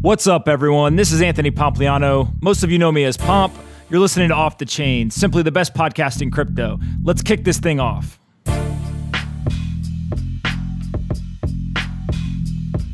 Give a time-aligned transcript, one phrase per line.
[0.00, 0.94] What's up, everyone?
[0.94, 2.32] This is Anthony Pompliano.
[2.40, 3.52] Most of you know me as Pomp.
[3.90, 6.78] You're listening to Off the Chain, simply the best podcast in crypto.
[7.02, 8.20] Let's kick this thing off.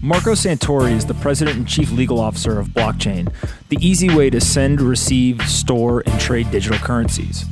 [0.00, 3.30] Marco Santori is the president and chief legal officer of Blockchain,
[3.68, 7.44] the easy way to send, receive, store, and trade digital currencies.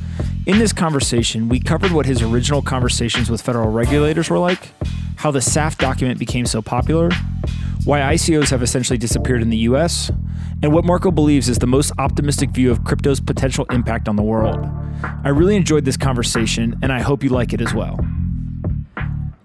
[0.47, 4.71] In this conversation, we covered what his original conversations with federal regulators were like,
[5.17, 7.11] how the SAFT document became so popular,
[7.85, 10.09] why ICOs have essentially disappeared in the US,
[10.61, 14.23] and what Marco believes is the most optimistic view of crypto's potential impact on the
[14.23, 14.65] world.
[15.23, 17.99] I really enjoyed this conversation, and I hope you like it as well.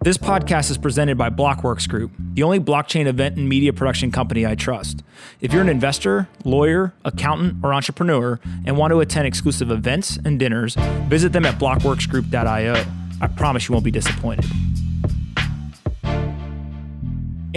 [0.02, 4.46] This podcast is presented by Blockworks Group, the only blockchain event and media production company
[4.46, 5.02] I trust.
[5.41, 10.38] If you're an investor, lawyer, accountant, or entrepreneur and want to attend exclusive events and
[10.38, 10.77] dinners,
[11.09, 12.84] visit them at blockworksgroup.io.
[13.20, 14.46] I promise you won't be disappointed.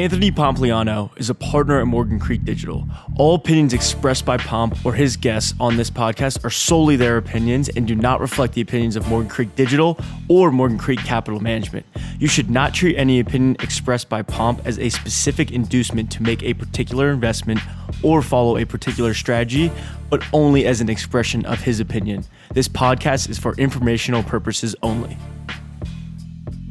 [0.01, 2.87] Anthony Pompliano is a partner at Morgan Creek Digital.
[3.17, 7.69] All opinions expressed by Pomp or his guests on this podcast are solely their opinions
[7.69, 11.85] and do not reflect the opinions of Morgan Creek Digital or Morgan Creek Capital Management.
[12.17, 16.41] You should not treat any opinion expressed by Pomp as a specific inducement to make
[16.41, 17.59] a particular investment
[18.01, 19.71] or follow a particular strategy,
[20.09, 22.25] but only as an expression of his opinion.
[22.55, 25.15] This podcast is for informational purposes only.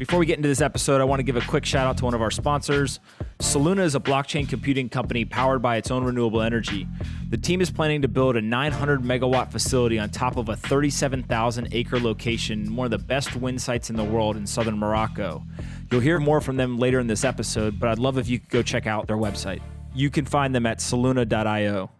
[0.00, 2.06] Before we get into this episode, I want to give a quick shout out to
[2.06, 3.00] one of our sponsors.
[3.41, 6.86] Soluna is a blockchain computing company powered by its own renewable energy.
[7.30, 11.69] The team is planning to build a 900 megawatt facility on top of a 37,000
[11.72, 15.42] acre location, one of the best wind sites in the world in southern Morocco.
[15.91, 18.50] You'll hear more from them later in this episode, but I'd love if you could
[18.50, 19.62] go check out their website.
[19.94, 21.91] You can find them at soluna.io.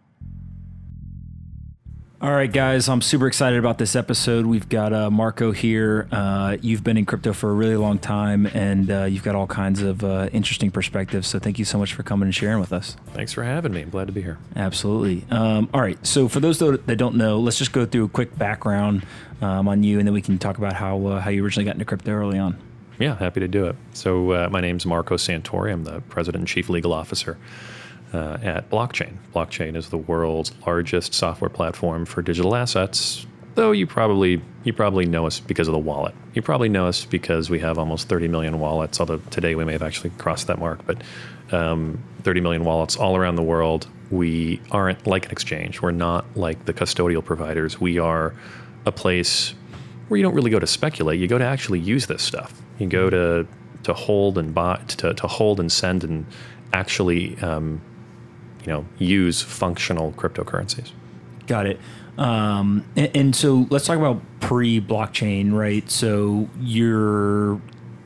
[2.21, 4.45] All right, guys, I'm super excited about this episode.
[4.45, 6.07] We've got uh, Marco here.
[6.11, 9.47] Uh, you've been in crypto for a really long time, and uh, you've got all
[9.47, 11.27] kinds of uh, interesting perspectives.
[11.27, 12.95] So, thank you so much for coming and sharing with us.
[13.13, 13.81] Thanks for having me.
[13.81, 14.37] I'm glad to be here.
[14.55, 15.25] Absolutely.
[15.31, 18.37] Um, all right, so for those that don't know, let's just go through a quick
[18.37, 19.03] background
[19.41, 21.73] um, on you, and then we can talk about how uh, how you originally got
[21.73, 22.55] into crypto early on.
[22.99, 23.75] Yeah, happy to do it.
[23.93, 25.73] So, uh, my name's Marco Santori.
[25.73, 27.39] I'm the president and chief legal officer
[28.13, 29.13] uh, at Blockchain.
[29.33, 33.25] Blockchain is the world's largest software platform for digital assets.
[33.55, 36.13] Though you probably you probably know us because of the wallet.
[36.33, 38.99] You probably know us because we have almost 30 million wallets.
[38.99, 41.01] Although today we may have actually crossed that mark, but
[41.51, 43.87] um, 30 million wallets all around the world.
[44.09, 45.81] We aren't like an exchange.
[45.81, 47.79] We're not like the custodial providers.
[47.79, 48.33] We are
[48.85, 49.53] a place
[50.07, 51.19] where you don't really go to speculate.
[51.19, 52.61] You go to actually use this stuff.
[52.79, 53.47] You go to
[53.83, 56.25] to hold and buy to, to hold and send and
[56.71, 57.81] actually um,
[58.61, 60.91] you know use functional cryptocurrencies.
[61.47, 61.79] Got it.
[62.17, 65.89] Um, and, and, so let's talk about pre-blockchain, right?
[65.89, 67.59] So you're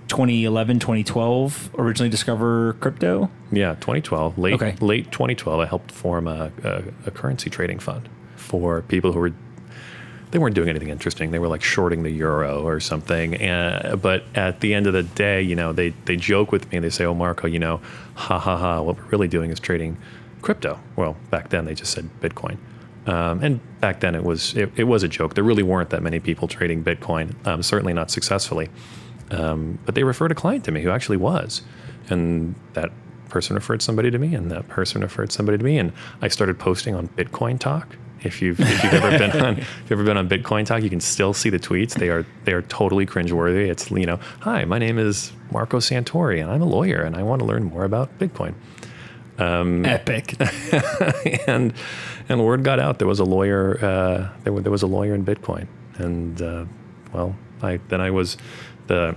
[0.08, 3.30] 2011, 2012 originally discover crypto.
[3.52, 4.76] Yeah, 2012, late okay.
[4.80, 5.60] late 2012.
[5.60, 9.34] I helped form a, a, a currency trading fund for people who were
[10.32, 11.32] they weren't doing anything interesting.
[11.32, 13.36] They were like shorting the euro or something.
[13.36, 16.78] And, but at the end of the day, you know, they, they joke with me
[16.78, 17.80] and they say, oh, Marco, you know,
[18.16, 19.98] ha ha ha, what we're really doing is trading
[20.46, 20.80] crypto.
[20.96, 22.58] Well, back then they just said Bitcoin.
[23.08, 25.34] Um, and back then it was it, it, was a joke.
[25.34, 28.70] There really weren't that many people trading Bitcoin, um, certainly not successfully.
[29.32, 31.64] Um, but they referred a client to me who actually was,
[32.10, 32.92] and that
[33.30, 35.92] person referred somebody to me, and that person referred somebody to me, and
[36.22, 37.96] I started posting on Bitcoin Talk.
[38.24, 40.90] If you've if you've ever been on if you've ever been on Bitcoin Talk, you
[40.90, 41.96] can still see the tweets.
[41.96, 43.68] They are they are totally cringeworthy.
[43.70, 47.24] It's you know, hi, my name is Marco Santori, and I'm a lawyer, and I
[47.24, 48.54] want to learn more about Bitcoin.
[49.38, 50.36] Um, Epic.
[51.48, 51.74] and
[52.30, 53.78] and word got out there was a lawyer.
[53.84, 56.66] Uh, there, there was a lawyer in Bitcoin, and uh,
[57.14, 58.38] well, I then I was
[58.88, 59.16] the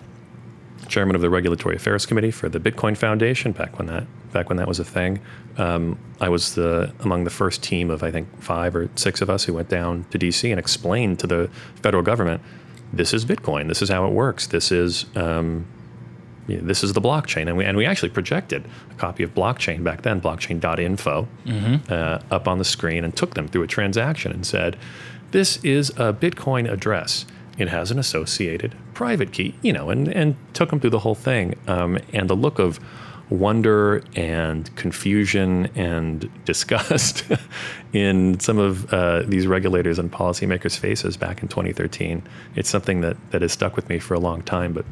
[0.88, 4.56] chairman of the regulatory affairs committee for the Bitcoin Foundation back when that back when
[4.58, 5.20] that was a thing.
[5.56, 9.30] Um, I was the among the first team of I think five or six of
[9.30, 11.50] us who went down to DC and explained to the
[11.82, 12.42] federal government,
[12.92, 13.68] this is Bitcoin.
[13.68, 14.46] This is how it works.
[14.46, 15.66] This is um,
[16.48, 17.46] you know, this is the blockchain.
[17.46, 21.92] And we, and we actually projected a copy of blockchain back then, blockchain.info, mm-hmm.
[21.92, 24.76] uh, up on the screen and took them through a transaction and said,
[25.30, 27.26] this is a Bitcoin address.
[27.58, 31.14] It has an associated private key, you know, and, and took them through the whole
[31.14, 31.56] thing.
[31.66, 32.80] Um, and the look of
[33.30, 37.24] wonder and confusion and disgust
[37.92, 42.22] in some of uh, these regulators and policymakers' faces back in 2013.
[42.54, 44.72] It's something that, that has stuck with me for a long time.
[44.72, 44.86] But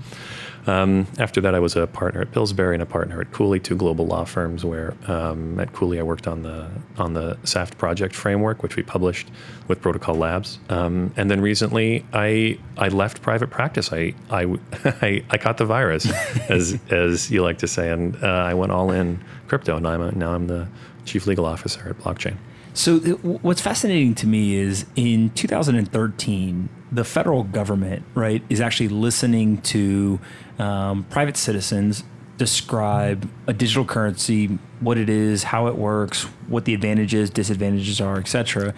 [0.66, 3.76] Um, after that, I was a partner at Pillsbury and a partner at Cooley, two
[3.76, 4.64] global law firms.
[4.64, 6.68] Where um, at Cooley, I worked on the
[6.98, 9.28] on the SAFT project framework, which we published
[9.68, 10.58] with Protocol Labs.
[10.68, 13.92] Um, and then recently, I I left private practice.
[13.92, 14.44] I I
[14.84, 16.06] I, I caught the virus,
[16.48, 19.76] as as you like to say, and uh, I went all in crypto.
[19.76, 20.68] And I'm a, now I'm the
[21.04, 22.36] chief legal officer at Blockchain.
[22.76, 28.88] So th- what's fascinating to me is in 2013, the federal government, right, is actually
[28.88, 30.20] listening to
[30.58, 32.04] um, private citizens
[32.38, 38.18] describe a digital currency, what it is, how it works, what the advantages, disadvantages are,
[38.18, 38.74] etc.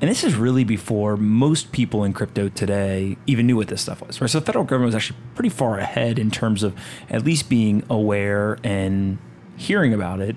[0.00, 4.00] And this is really before most people in crypto today even knew what this stuff
[4.00, 4.20] was.
[4.20, 4.30] Right?
[4.30, 6.74] So the federal government was actually pretty far ahead in terms of
[7.10, 9.18] at least being aware and
[9.56, 10.36] hearing about it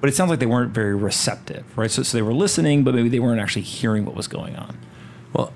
[0.00, 1.90] but it sounds like they weren't very receptive, right?
[1.90, 4.78] So, so they were listening, but maybe they weren't actually hearing what was going on.
[5.32, 5.52] Well,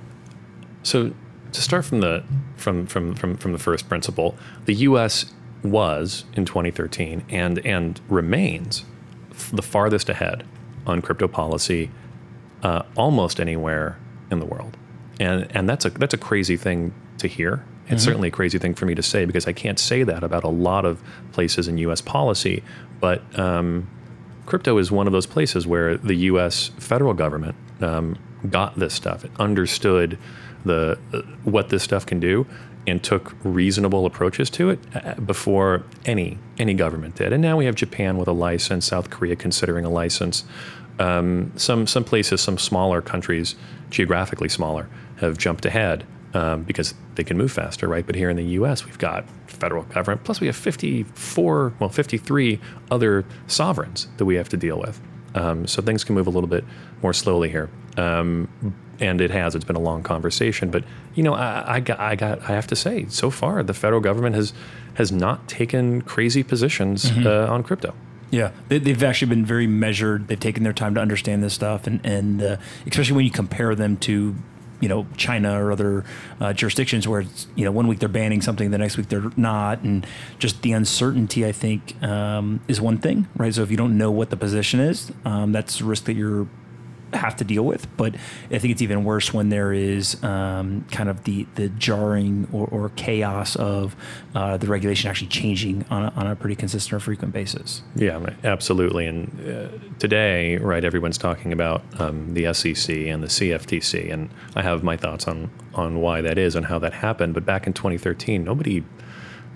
[0.83, 1.13] so
[1.53, 2.25] to start from the
[2.57, 4.37] from from from from the first principle,
[4.67, 5.33] the U.S.
[5.63, 8.85] was in 2013 and and remains
[9.53, 10.45] the farthest ahead
[10.87, 11.91] on crypto policy
[12.63, 13.99] uh, almost anywhere
[14.31, 14.77] in the world,
[15.19, 17.65] and and that's a that's a crazy thing to hear.
[17.87, 18.09] It's mm-hmm.
[18.09, 20.49] certainly a crazy thing for me to say because I can't say that about a
[20.49, 21.03] lot of
[21.33, 22.01] places in U.S.
[22.01, 22.63] policy,
[23.01, 23.89] but um,
[24.47, 26.71] crypto is one of those places where the U.S.
[26.79, 28.17] federal government um,
[28.49, 29.25] got this stuff.
[29.25, 30.19] It understood
[30.65, 32.47] the uh, what this stuff can do
[32.87, 37.33] and took reasonable approaches to it uh, before any any government did.
[37.33, 40.45] And now we have Japan with a license, South Korea considering a license.
[40.99, 43.55] Um, some some places, some smaller countries,
[43.91, 46.05] geographically smaller, have jumped ahead
[46.35, 48.07] um, because they can move faster, right?
[48.07, 52.61] But here in the U.S., we've got federal government, plus we have 54, well, 53
[52.91, 55.01] other sovereigns that we have to deal with.
[55.35, 56.65] Um, so things can move a little bit
[57.03, 58.49] more slowly here, um,
[59.01, 59.55] and it has.
[59.55, 62.67] It's been a long conversation, but you know, I, I, got, I got, I have
[62.69, 64.53] to say, so far the federal government has
[64.95, 67.27] has not taken crazy positions mm-hmm.
[67.27, 67.95] uh, on crypto.
[68.31, 70.29] Yeah, they, have actually been very measured.
[70.29, 72.57] They've taken their time to understand this stuff, and and uh,
[72.87, 74.37] especially when you compare them to
[74.81, 76.05] you know China or other
[76.41, 79.31] uh, jurisdictions where it's you know one week they're banning something, the next week they're
[79.37, 80.07] not, and
[80.39, 83.53] just the uncertainty I think um, is one thing, right?
[83.53, 86.47] So if you don't know what the position is, um, that's a risk that you're
[87.13, 87.87] have to deal with.
[87.97, 88.15] But
[88.51, 92.67] I think it's even worse when there is um, kind of the the jarring or,
[92.69, 93.97] or chaos of
[94.35, 97.83] uh, the regulation actually changing on a, on a pretty consistent or frequent basis.
[97.95, 99.07] Yeah, absolutely.
[99.07, 99.69] And uh,
[99.99, 104.97] today, right, everyone's talking about um, the SEC and the CFTC, and I have my
[104.97, 107.35] thoughts on on why that is and how that happened.
[107.35, 108.85] But back in 2013, nobody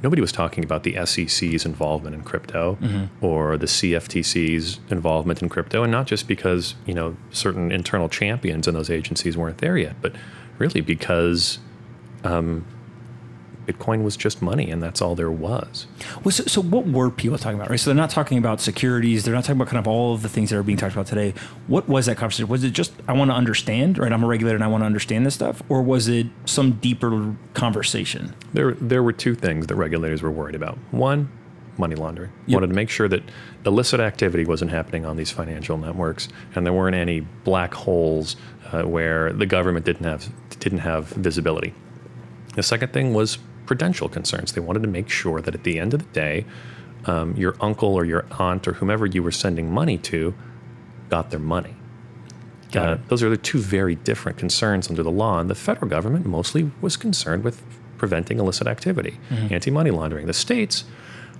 [0.05, 3.25] nobody was talking about the SEC's involvement in crypto mm-hmm.
[3.25, 8.69] or the CFTC's involvement in crypto, and not just because you know certain internal champions
[8.69, 10.15] in those agencies weren't there yet, but
[10.59, 11.59] really because
[12.23, 12.65] um,
[13.67, 15.87] Bitcoin was just money, and that's all there was.
[16.23, 17.71] Well, so, so, what were people talking about?
[17.71, 17.81] Right.
[17.81, 19.25] So they're not talking about securities.
[19.25, 21.07] They're not talking about kind of all of the things that are being talked about
[21.07, 21.35] today.
[21.67, 22.49] What was that conversation?
[22.49, 24.13] Was it just I want to understand, right?
[24.13, 27.35] I'm a regulator and I want to understand this stuff, or was it some deeper
[27.55, 28.35] conversation?
[28.53, 30.79] There, there were two things that regulators were worried about.
[30.91, 31.31] One,
[31.79, 32.33] money laundering.
[32.47, 32.55] Yep.
[32.55, 33.23] Wanted to make sure that
[33.67, 38.37] illicit activity wasn't happening on these financial networks, and there weren't any black holes
[38.73, 40.29] uh, where the government didn't have
[40.61, 41.75] didn't have visibility.
[42.55, 44.53] The second thing was prudential concerns.
[44.53, 46.45] They wanted to make sure that at the end of the day,
[47.07, 50.35] um, your uncle or your aunt or whomever you were sending money to
[51.11, 51.75] got their money.
[52.75, 56.27] Uh, those are the two very different concerns under the law, and the federal government
[56.27, 57.63] mostly was concerned with
[57.99, 59.55] preventing illicit activity, mm-hmm.
[59.55, 60.27] anti-money laundering.
[60.27, 60.85] The states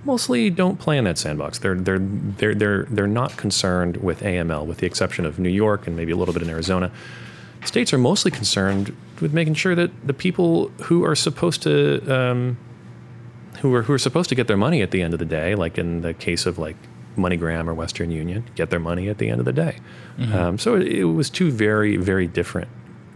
[0.05, 1.59] mostly don't play in that sandbox.
[1.59, 5.87] They're they're they're they're they're not concerned with AML, with the exception of New York
[5.87, 6.89] and maybe a little bit in Arizona
[7.67, 12.57] states are mostly concerned with making sure that the people who are supposed to um,
[13.59, 15.55] who are who are supposed to get their money at the end of the day,
[15.55, 16.75] like in the case of like
[17.17, 19.77] MoneyGram or Western Union, get their money at the end of the day.
[20.17, 20.35] Mm-hmm.
[20.35, 22.69] Um, so it, it, was two very very different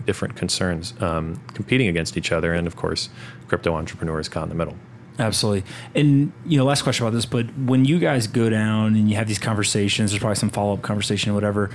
[0.06, 3.10] different concerns um, competing against each other, and of course,
[3.48, 4.76] crypto entrepreneurs caught in the middle.
[5.20, 5.70] Absolutely.
[5.94, 9.18] And you know, last question about this, but when you guys go down and you
[9.18, 11.70] have these conversations, there's probably some follow up conversation or whatever,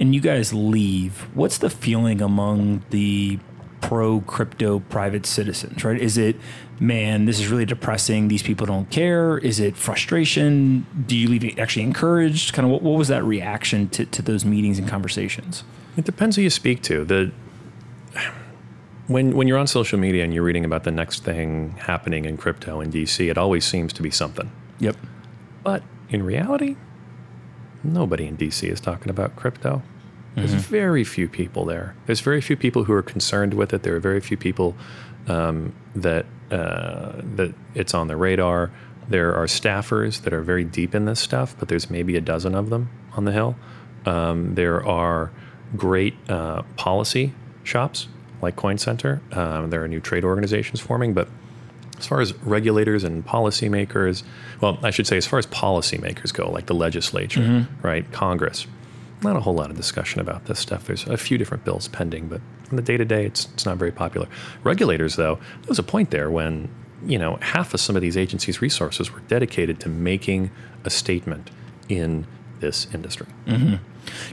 [0.00, 3.38] and you guys leave, what's the feeling among the
[3.80, 6.00] pro crypto private citizens, right?
[6.00, 6.36] Is it,
[6.80, 8.26] man, this is really depressing.
[8.26, 9.38] These people don't care.
[9.38, 10.86] Is it frustration?
[11.06, 12.52] Do you leave actually encouraged?
[12.52, 15.62] Kind of what, what was that reaction to, to those meetings and conversations?
[15.96, 17.04] It depends who you speak to.
[17.04, 17.32] The
[19.08, 22.36] when when you're on social media and you're reading about the next thing happening in
[22.36, 24.52] crypto in DC, it always seems to be something.
[24.78, 24.96] Yep.
[25.64, 26.76] But in reality,
[27.82, 29.82] nobody in DC is talking about crypto.
[30.34, 30.60] There's mm-hmm.
[30.60, 31.96] very few people there.
[32.06, 33.82] There's very few people who are concerned with it.
[33.82, 34.76] There are very few people
[35.26, 38.70] um, that uh, that it's on the radar.
[39.08, 42.54] There are staffers that are very deep in this stuff, but there's maybe a dozen
[42.54, 43.56] of them on the hill.
[44.04, 45.32] Um, there are
[45.76, 47.32] great uh, policy
[47.64, 48.08] shops
[48.42, 49.20] like Coin Center.
[49.32, 51.28] Um, there are new trade organizations forming, but
[51.98, 54.22] as far as regulators and policymakers,
[54.60, 58.66] well, I should say, as far as policymakers go, like the legislature, right, Congress,
[59.22, 60.86] not a whole lot of discussion about this stuff.
[60.86, 62.40] There's a few different bills pending, but
[62.70, 64.28] in the day to day, it's it's not very popular.
[64.62, 66.68] Regulators, though, there was a point there when
[67.04, 70.50] you know half of some of these agencies' resources were dedicated to making
[70.84, 71.50] a statement
[71.88, 72.26] in
[72.60, 73.26] this industry.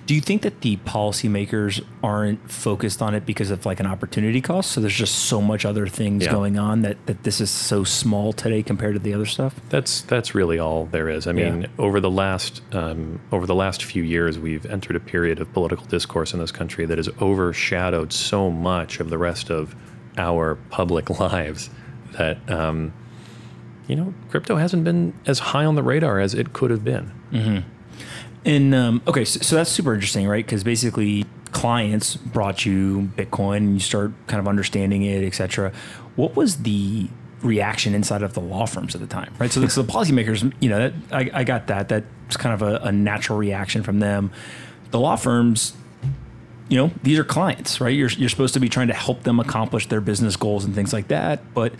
[0.05, 4.41] Do you think that the policymakers aren't focused on it because of like an opportunity
[4.41, 4.72] cost?
[4.72, 6.32] So there's just so much other things Yeah.
[6.32, 9.55] going on that, that this is so small today compared to the other stuff?
[9.70, 11.27] That's that's really all there is.
[11.27, 11.67] I mean, Yeah.
[11.79, 15.86] over the last um, over the last few years, we've entered a period of political
[15.88, 19.75] discourse in this country that has overshadowed so much of the rest of
[20.17, 21.70] our public lives
[22.17, 22.94] that um,
[23.88, 27.12] you know crypto hasn't been as high on the radar as it could have been.
[28.46, 30.46] And um, okay, so, so that's super interesting, right?
[30.46, 35.72] Because basically, clients brought you Bitcoin, and you start kind of understanding it, et cetera.
[36.16, 37.08] What was the
[37.42, 39.52] reaction inside of the law firms at the time, right?
[39.52, 41.90] So, the- so the policymakers, you know, that, I, I got that.
[41.90, 44.32] That's kind of a, a natural reaction from them.
[44.92, 45.75] The law firms,
[46.70, 47.96] you know, these are clients, right?
[47.96, 50.94] You're, you're supposed to be trying to help them accomplish their business goals and things
[50.94, 51.54] like that.
[51.54, 51.74] But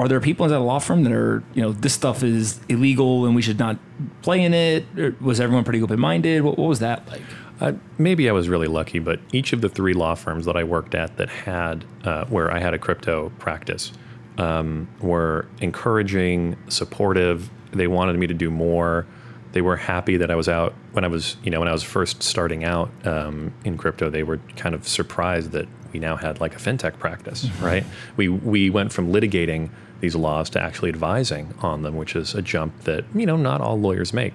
[0.00, 3.26] are there people inside a law firm that are, you know, this stuff is illegal
[3.26, 3.78] and we should not
[4.22, 4.86] play in it?
[4.98, 6.42] Or was everyone pretty open minded?
[6.42, 7.22] What, what was that like?
[7.60, 10.64] Uh, maybe I was really lucky, but each of the three law firms that I
[10.64, 13.92] worked at that had uh, where I had a crypto practice
[14.38, 17.50] um, were encouraging, supportive.
[17.72, 19.06] They wanted me to do more.
[19.52, 21.82] They were happy that I was out when I was, you know, when I was
[21.82, 24.08] first starting out um, in crypto.
[24.08, 27.84] They were kind of surprised that we now had like a fintech practice, right?
[28.16, 32.42] We we went from litigating these laws to actually advising on them, which is a
[32.42, 34.34] jump that you know not all lawyers make.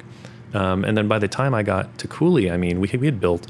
[0.54, 3.20] Um, and then by the time I got to Cooley, I mean, we, we had
[3.20, 3.48] built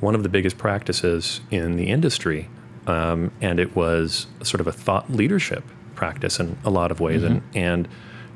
[0.00, 2.48] one of the biggest practices in the industry.
[2.86, 5.62] Um, and it was sort of a thought leadership
[5.94, 7.22] practice in a lot of ways.
[7.22, 7.88] And, and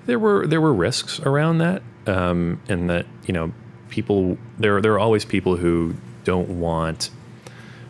[0.07, 3.53] there were there were risks around that, um, and that you know
[3.89, 7.11] people there there are always people who don't want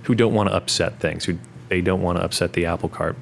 [0.04, 3.16] who don't want to upset things, who they don't want to upset the apple cart.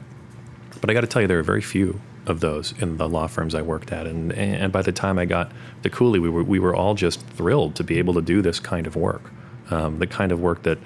[0.84, 3.26] But I got to tell you, there are very few of those in the law
[3.26, 5.50] firms I worked at, and and by the time I got
[5.82, 8.60] to Cooley, we were we were all just thrilled to be able to do this
[8.60, 9.32] kind of work,
[9.70, 10.76] um, the kind of work that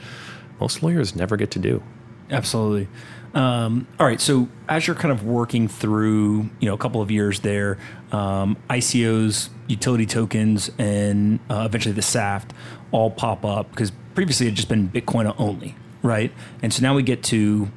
[0.61, 1.83] most lawyers never get to do.
[2.31, 2.87] Absolutely.
[3.35, 4.21] Um, all right.
[4.21, 7.79] So as you're kind of working through, you know, a couple of years there,
[8.13, 12.53] um, ICOs, utility tokens, and uh, eventually the SAFT
[12.93, 15.75] all pop up because previously it had just been Bitcoin only,
[16.05, 16.31] right?
[16.63, 17.69] And so now we get to,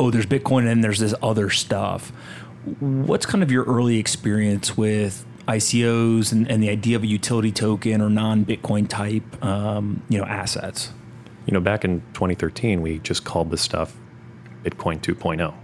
[0.00, 2.10] oh, there's Bitcoin and there's this other stuff.
[2.80, 7.52] What's kind of your early experience with ICOs and, and the idea of a utility
[7.52, 10.92] token or non-Bitcoin type, um, you know, assets?
[11.46, 13.94] You know, back in 2013, we just called this stuff
[14.64, 15.54] Bitcoin 2.0.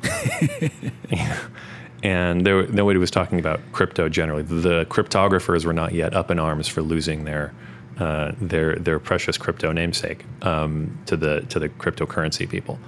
[2.02, 4.42] and there, nobody was talking about crypto generally.
[4.42, 7.54] The cryptographers were not yet up in arms for losing their
[7.98, 12.78] uh, their their precious crypto namesake um, to the to the cryptocurrency people.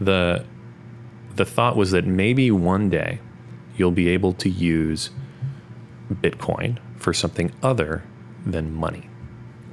[0.00, 0.44] The
[1.36, 3.20] the thought was that maybe one day
[3.76, 5.10] you'll be able to use
[6.12, 8.04] Bitcoin for something other
[8.44, 9.08] than money.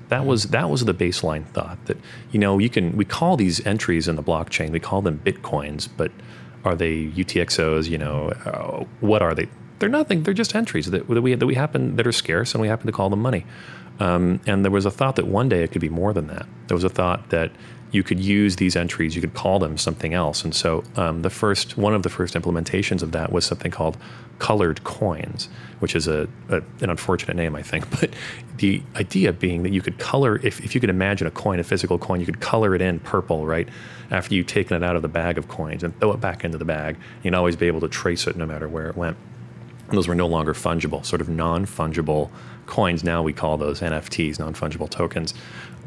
[0.10, 1.98] That was that was the baseline thought that
[2.32, 5.90] you know you can we call these entries in the blockchain we call them bitcoins
[5.98, 6.12] but
[6.66, 9.48] are they UTXOs you know uh, what are they?
[9.80, 12.62] They're nothing they're just entries that, that we that we happen that are scarce and
[12.62, 13.46] we happen to call them money.
[14.00, 16.48] Um, and there was a thought that one day it could be more than that.
[16.68, 17.52] There was a thought that
[17.94, 20.44] you could use these entries you could call them something else.
[20.44, 23.98] And so um, the first one of the first implementations of that was something called
[24.40, 25.48] colored coins
[25.80, 27.86] which is a, a an unfortunate name I think.
[28.02, 28.10] But
[28.58, 31.64] the idea being that you could color if, if you could imagine a coin a
[31.64, 33.70] physical coin you could color it in purple right
[34.12, 36.58] after you've taken it out of the bag of coins and throw it back into
[36.58, 39.16] the bag you'd always be able to trace it no matter where it went.
[39.94, 42.32] And those were no longer fungible, sort of non fungible
[42.66, 43.04] coins.
[43.04, 45.34] Now we call those NFTs, non fungible tokens,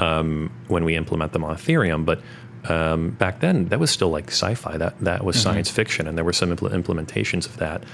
[0.00, 2.04] um, when we implement them on Ethereum.
[2.04, 2.20] But
[2.68, 6.06] um, back then, that was still like sci fi, that, that was science fiction.
[6.06, 7.84] And there were some impl- implementations of that,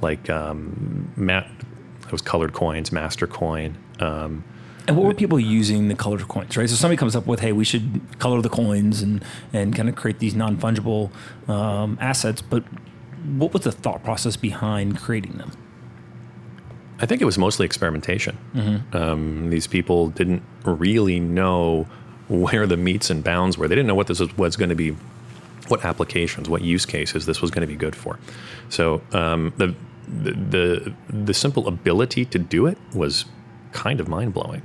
[0.00, 1.48] like um, Matt,
[2.06, 3.74] it was colored coins, Mastercoin.
[4.00, 4.44] Um,
[4.88, 6.68] And what were people using the colored coins, right?
[6.68, 9.94] So somebody comes up with, hey, we should color the coins and, and kind of
[9.94, 11.10] create these non fungible
[11.48, 12.42] um, assets.
[12.42, 12.64] But
[13.24, 15.52] what was the thought process behind creating them?
[17.00, 18.36] I think it was mostly experimentation.
[18.92, 21.86] Um, these people didn't really know
[22.28, 23.66] where the metes and bounds were.
[23.68, 24.90] They didn't know what this was, was going to be
[25.68, 28.18] what applications, what use cases this was going to be good for.
[28.68, 29.74] So um, the,
[30.06, 33.24] the the the simple ability to do it was
[33.72, 34.62] kind of mind blowing.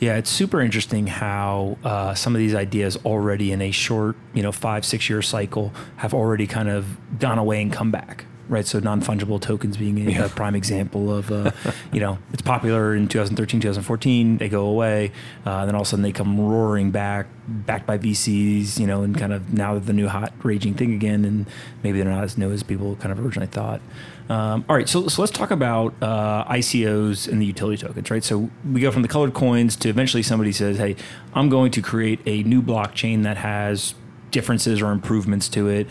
[0.00, 4.42] Yeah, it's super interesting how uh, some of these ideas already in a short, you
[4.42, 8.24] know, five six year cycle have already kind of gone away and come back.
[8.50, 11.52] Right, so non-fungible tokens being a, a prime example of, uh,
[11.92, 14.38] you know, it's popular in 2013, 2014.
[14.38, 15.12] They go away,
[15.46, 19.02] uh, then all of a sudden they come roaring back, backed by VCs, you know,
[19.02, 21.46] and kind of now they're the new hot raging thing again, and
[21.84, 23.80] maybe they're not as new as people kind of originally thought.
[24.28, 28.24] Um, all right, so, so let's talk about uh, ICOs and the utility tokens, right?
[28.24, 30.96] So we go from the colored coins to eventually somebody says, hey,
[31.34, 33.94] I'm going to create a new blockchain that has
[34.30, 35.86] differences or improvements to it,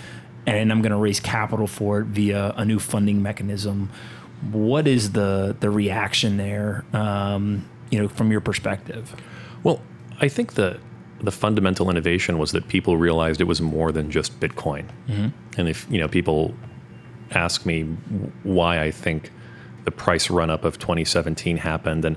[0.56, 3.89] and I'm going to raise capital for it via a new funding mechanism.
[4.51, 9.15] What is the the reaction there, um, you know, from your perspective?
[9.63, 9.82] Well,
[10.22, 10.79] I think the
[11.22, 14.86] the fundamental innovation was that people realized it was more than just Bitcoin.
[15.58, 16.53] And if you know people
[17.32, 17.84] ask me
[18.44, 19.32] why I think
[19.86, 22.15] the price run up of 2017 happened, and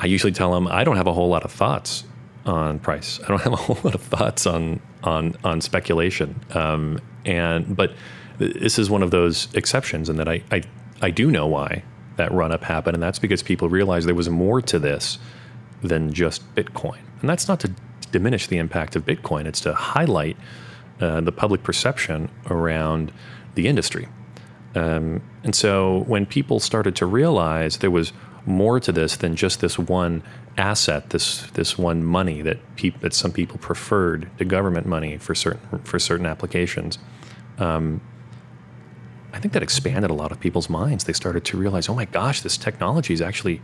[0.00, 2.04] I usually tell them I don't have a whole lot of thoughts
[2.44, 3.20] on price.
[3.24, 6.40] I don't have a whole lot of thoughts on on on speculation.
[6.50, 7.92] Um, and but
[8.38, 10.62] this is one of those exceptions in that I, I
[11.00, 11.82] I do know why
[12.16, 15.18] that run up happened, and that's because people realized there was more to this
[15.82, 16.98] than just Bitcoin.
[17.20, 17.72] And that's not to
[18.12, 20.36] diminish the impact of Bitcoin, it's to highlight
[21.00, 23.12] uh, the public perception around
[23.54, 24.08] the industry.
[24.74, 28.12] Um, and so when people started to realize there was
[28.46, 30.22] more to this than just this one
[30.56, 32.58] asset, this this one money that
[33.00, 36.98] that some people preferred to government money for certain for certain applications,
[37.58, 38.00] um,
[39.32, 41.04] I think that expanded a lot of people's minds.
[41.04, 43.60] They started to realize, oh my gosh, this technology is actually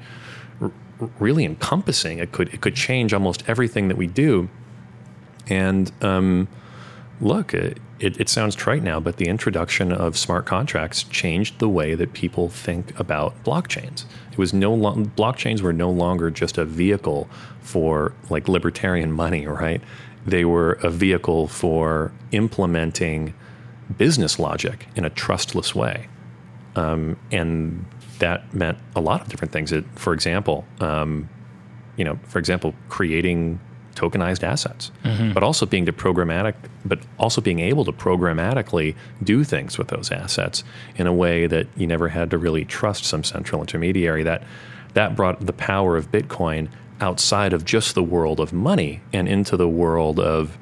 [0.60, 0.72] r-
[1.18, 2.18] really encompassing.
[2.18, 4.48] It could it could change almost everything that we do.
[5.48, 6.48] And um,
[7.20, 11.68] look, it, it, it sounds trite now, but the introduction of smart contracts changed the
[11.68, 14.04] way that people think about blockchains.
[14.32, 17.28] It was no lo- blockchains were no longer just a vehicle
[17.60, 19.82] for like libertarian money, right?
[20.26, 23.34] They were a vehicle for implementing
[23.96, 26.08] business logic in a trustless way.
[26.76, 27.84] Um, and
[28.20, 29.72] that meant a lot of different things.
[29.72, 31.28] It, for example, um,
[31.96, 33.60] you know, for example, creating
[33.94, 34.90] tokenized assets,
[35.34, 40.10] but also being to programmatic, but also being able to programmatically do things with those
[40.10, 40.64] assets
[40.96, 44.22] in a way that you never had to really trust some central intermediary.
[44.22, 44.42] That
[44.94, 46.68] that brought the power of Bitcoin
[47.00, 50.56] outside of just the world of money and into the world of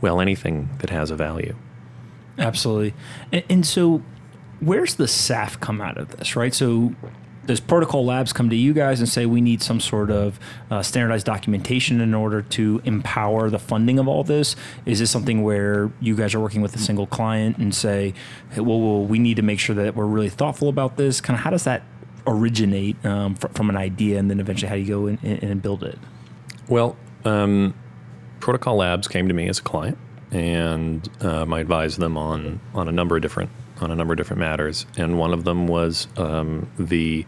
[0.00, 1.56] well anything that has a value.
[2.38, 2.94] Absolutely.
[3.32, 4.02] And, and so,
[4.60, 6.54] where's the SAFT come out of this, right?
[6.54, 6.94] So,
[7.46, 10.38] does Protocol Labs come to you guys and say we need some sort of
[10.70, 14.56] uh, standardized documentation in order to empower the funding of all this?
[14.84, 18.14] Is this something where you guys are working with a single client and say,
[18.50, 21.20] hey, well, well we need to make sure that we're really thoughtful about this?
[21.20, 21.82] Kind of how does that
[22.26, 25.50] originate um, fr- from an idea and then eventually how do you go in, in,
[25.50, 25.98] and build it?
[26.68, 27.74] Well, um,
[28.40, 29.98] Protocol Labs came to me as a client,
[30.36, 34.18] and um, I advised them on on a number of different on a number of
[34.18, 37.24] different matters, and one of them was um, the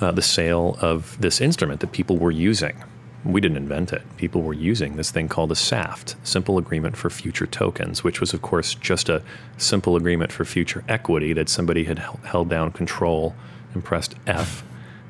[0.00, 2.82] uh, the sale of this instrument that people were using.
[3.24, 4.02] We didn't invent it.
[4.16, 8.32] People were using this thing called a SAFT, Simple Agreement for Future Tokens, which was,
[8.32, 9.22] of course, just a
[9.58, 13.34] simple agreement for future equity that somebody had hel- held down control
[13.74, 14.64] and pressed F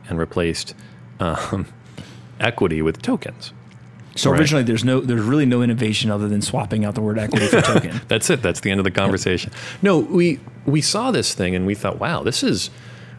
[0.08, 0.74] and replaced
[1.20, 1.66] um,
[2.40, 3.52] equity with tokens.
[4.20, 4.40] So Right.
[4.40, 7.62] originally, there's no, there's really no innovation other than swapping out the word equity for
[7.62, 8.00] token.
[8.08, 8.42] That's it.
[8.42, 9.50] That's the end of the conversation.
[9.82, 12.70] No, we we saw this thing and we thought, wow, this is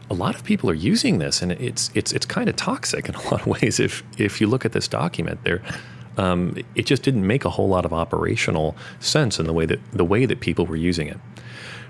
[0.09, 3.15] a lot of people are using this, and it's it's it's kind of toxic in
[3.15, 3.79] a lot of ways.
[3.79, 5.61] If if you look at this document, there,
[6.17, 9.79] um, it just didn't make a whole lot of operational sense in the way that
[9.91, 11.17] the way that people were using it.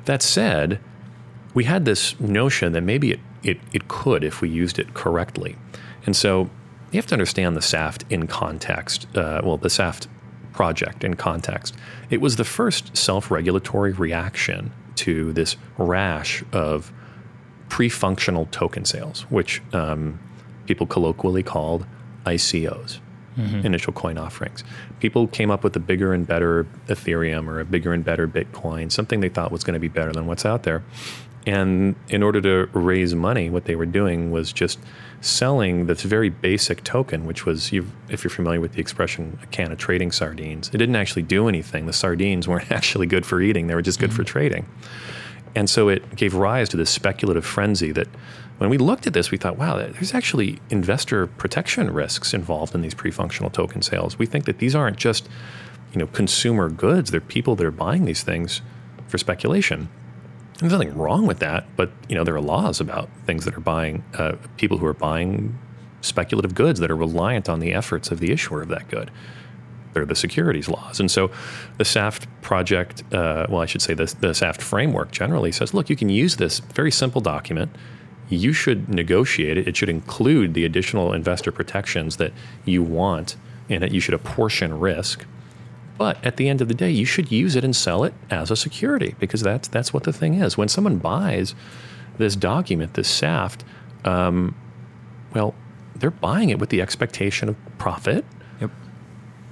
[0.05, 0.79] That said,
[1.53, 5.55] we had this notion that maybe it, it, it could if we used it correctly.
[6.05, 6.49] And so
[6.91, 9.07] you have to understand the SAFT in context.
[9.15, 10.07] Uh, well, the SAFT
[10.53, 11.75] project in context.
[12.09, 16.91] It was the first self regulatory reaction to this rash of
[17.69, 20.19] pre functional token sales, which um,
[20.65, 21.85] people colloquially called
[22.25, 22.99] ICOs.
[23.63, 24.61] Initial coin offerings.
[24.99, 28.91] People came up with a bigger and better Ethereum or a bigger and better Bitcoin,
[28.91, 30.83] something they thought was going to be better than what's out there.
[31.47, 34.79] And in order to raise money, what they were doing was just
[35.21, 39.45] selling this very basic token, which was, you've, if you're familiar with the expression, a
[39.47, 40.69] can of trading sardines.
[40.69, 41.85] It didn't actually do anything.
[41.85, 44.31] The sardines weren't actually good for eating, they were just good for mm-hmm.
[44.31, 44.65] trading.
[45.53, 48.07] And so it gave rise to this speculative frenzy that
[48.57, 52.81] when we looked at this, we thought, wow, there's actually investor protection risks involved in
[52.81, 54.17] these pre functional token sales.
[54.17, 55.27] We think that these aren't just
[55.93, 57.11] you know consumer goods.
[57.11, 58.61] They're people that are buying these things
[59.07, 59.89] for speculation.
[60.61, 63.57] And there's nothing wrong with that, but you know there are laws about things that
[63.57, 65.57] are buying uh, people who are buying
[66.01, 69.09] speculative goods that are reliant on the efforts of the issuer of that good.
[69.93, 71.31] They're the securities laws, and so
[71.79, 75.89] the SAFT project, uh, well, I should say the, the SAFT framework generally says, look,
[75.89, 77.75] you can use this very simple document.
[78.29, 79.67] You should negotiate it.
[79.67, 82.33] It should include the additional investor protections that
[82.65, 83.35] you want
[83.67, 83.91] and it.
[83.91, 85.25] You should apportion risk
[86.01, 88.49] but at the end of the day, you should use it and sell it as
[88.49, 90.57] a security because that's that's what the thing is.
[90.57, 91.53] When someone buys
[92.17, 93.63] this document, this SAFT,
[94.03, 94.55] um,
[95.35, 95.53] well,
[95.95, 98.25] they're buying it with the expectation of profit
[98.59, 98.71] Yep.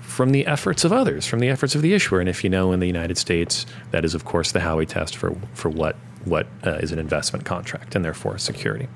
[0.01, 2.19] from the efforts of others, from the efforts of the issuer.
[2.19, 5.15] And if you know, in the United States, that is of course the Howey test
[5.15, 8.87] for for what what uh, is an investment contract and therefore a security.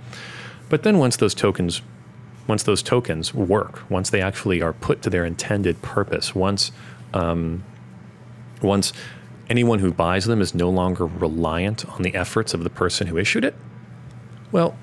[0.69, 1.83] But then once those tokens
[2.47, 6.71] once those tokens work, once they actually are put to their intended purpose, once
[7.13, 7.63] um,
[8.62, 8.93] once
[9.49, 13.17] anyone who buys them is no longer reliant on the efforts of the person who
[13.17, 13.56] issued it,
[14.52, 14.76] well,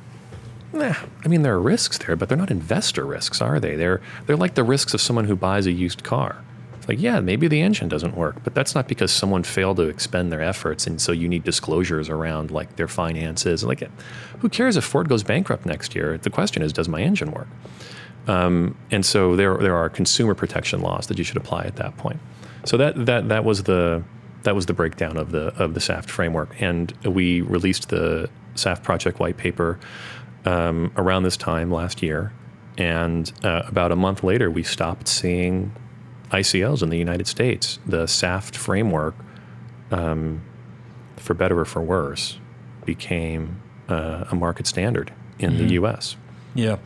[1.25, 3.77] I mean there are risks there, but they're not investor risks, are they?
[3.77, 6.45] They're they're like the risks of someone who buys a used car.
[6.77, 9.83] It's like, yeah, maybe the engine doesn't work, but that's not because someone failed to
[9.83, 13.65] expend their efforts, and so you need disclosures around like their finances.
[13.65, 13.87] Like,
[14.39, 16.17] who cares if Ford goes bankrupt next year?
[16.17, 17.49] The question is, does my engine work?
[18.27, 21.97] Um, and so there, there are consumer protection laws that you should apply at that
[21.97, 22.21] point.
[22.65, 24.05] So that, that, that was the
[24.43, 28.83] that was the breakdown of the of the SAFT framework, and we released the SAFT
[28.83, 29.79] project white paper
[30.45, 32.33] um, around this time last year,
[32.79, 35.73] and uh, about a month later, we stopped seeing
[36.31, 37.79] ICOs in the United States.
[37.87, 39.15] The SAFT framework,
[39.91, 40.43] um,
[41.17, 42.39] for better or for worse,
[42.87, 45.67] became uh, a market standard in mm-hmm.
[45.67, 46.17] the U.S.
[46.55, 46.79] Yeah,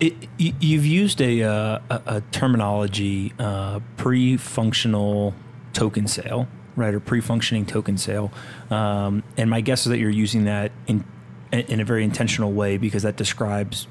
[0.00, 5.34] it, you, you've used a, uh, a, a terminology uh, pre-functional
[5.72, 8.32] token sale, right, or pre-functioning token sale,
[8.70, 11.04] um, and my guess is that you're using that in
[11.52, 13.86] in a very intentional way because that describes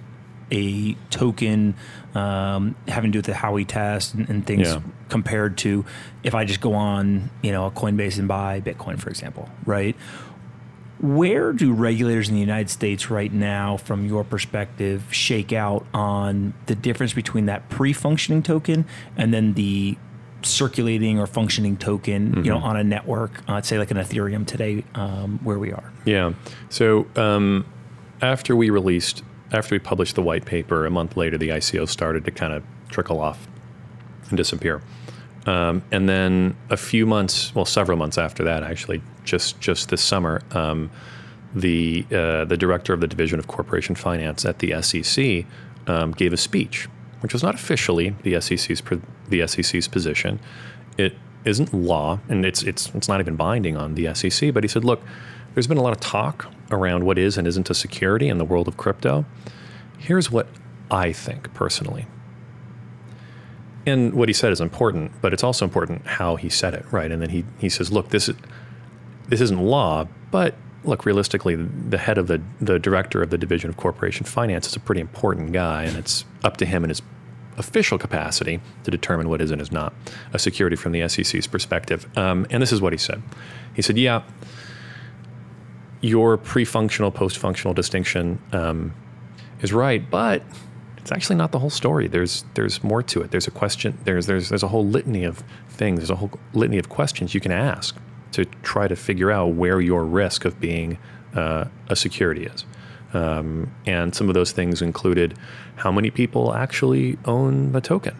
[0.51, 1.75] a token
[2.13, 4.81] um, having to do with the Howey test and, and things yeah.
[5.09, 5.85] compared to
[6.23, 9.95] if I just go on, you know, a Coinbase and buy Bitcoin, for example, right?
[11.01, 16.53] Where do regulators in the United States right now, from your perspective, shake out on
[16.67, 18.85] the difference between that pre-functioning token
[19.17, 19.97] and then the
[20.43, 22.43] circulating or functioning token, mm-hmm.
[22.43, 22.67] you know, mm-hmm.
[22.67, 25.91] on a network, uh, say like an Ethereum today, um, where we are?
[26.05, 26.33] Yeah.
[26.69, 27.65] So um,
[28.21, 32.25] after we released, after we published the white paper, a month later, the ICO started
[32.25, 33.47] to kind of trickle off
[34.29, 34.81] and disappear.
[35.45, 40.01] Um, and then a few months, well, several months after that, actually, just just this
[40.01, 40.91] summer, um,
[41.55, 45.45] the uh, the director of the division of corporation finance at the SEC
[45.87, 46.87] um, gave a speech,
[47.21, 48.83] which was not officially the SEC's
[49.29, 50.39] the SEC's position.
[50.97, 54.53] It isn't law, and it's it's it's not even binding on the SEC.
[54.53, 55.01] But he said, look,
[55.53, 58.45] there's been a lot of talk around what is and isn't a security in the
[58.45, 59.25] world of crypto.
[59.97, 60.47] Here's what
[60.89, 62.05] I think personally.
[63.85, 67.11] And what he said is important, but it's also important how he said it, right?
[67.11, 68.29] And then he, he says, look, this
[69.27, 73.69] this isn't law, but look, realistically, the head of the, the director of the Division
[73.69, 77.01] of Corporation Finance is a pretty important guy, and it's up to him in his
[77.57, 79.93] official capacity to determine what is and is not
[80.33, 82.05] a security from the SEC's perspective.
[82.17, 83.21] Um, and this is what he said.
[83.75, 84.23] He said, yeah,
[86.01, 88.93] your pre-functional, post-functional distinction um,
[89.61, 90.43] is right, but
[91.01, 92.07] it's actually not the whole story.
[92.07, 93.31] There's there's more to it.
[93.31, 93.97] There's a question.
[94.03, 95.99] There's there's there's a whole litany of things.
[95.99, 97.97] There's a whole litany of questions you can ask
[98.33, 100.97] to try to figure out where your risk of being
[101.35, 102.65] uh, a security is.
[103.13, 105.37] Um, and some of those things included
[105.75, 108.15] how many people actually own the token.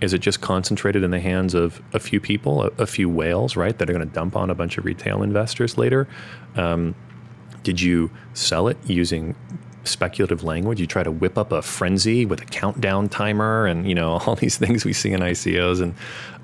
[0.00, 3.56] Is it just concentrated in the hands of a few people, a, a few whales,
[3.56, 6.06] right, that are going to dump on a bunch of retail investors later?
[6.54, 6.94] Um,
[7.62, 9.34] did you sell it using
[9.86, 10.80] speculative language?
[10.80, 14.34] You try to whip up a frenzy with a countdown timer, and you know all
[14.34, 15.94] these things we see in ICOs, and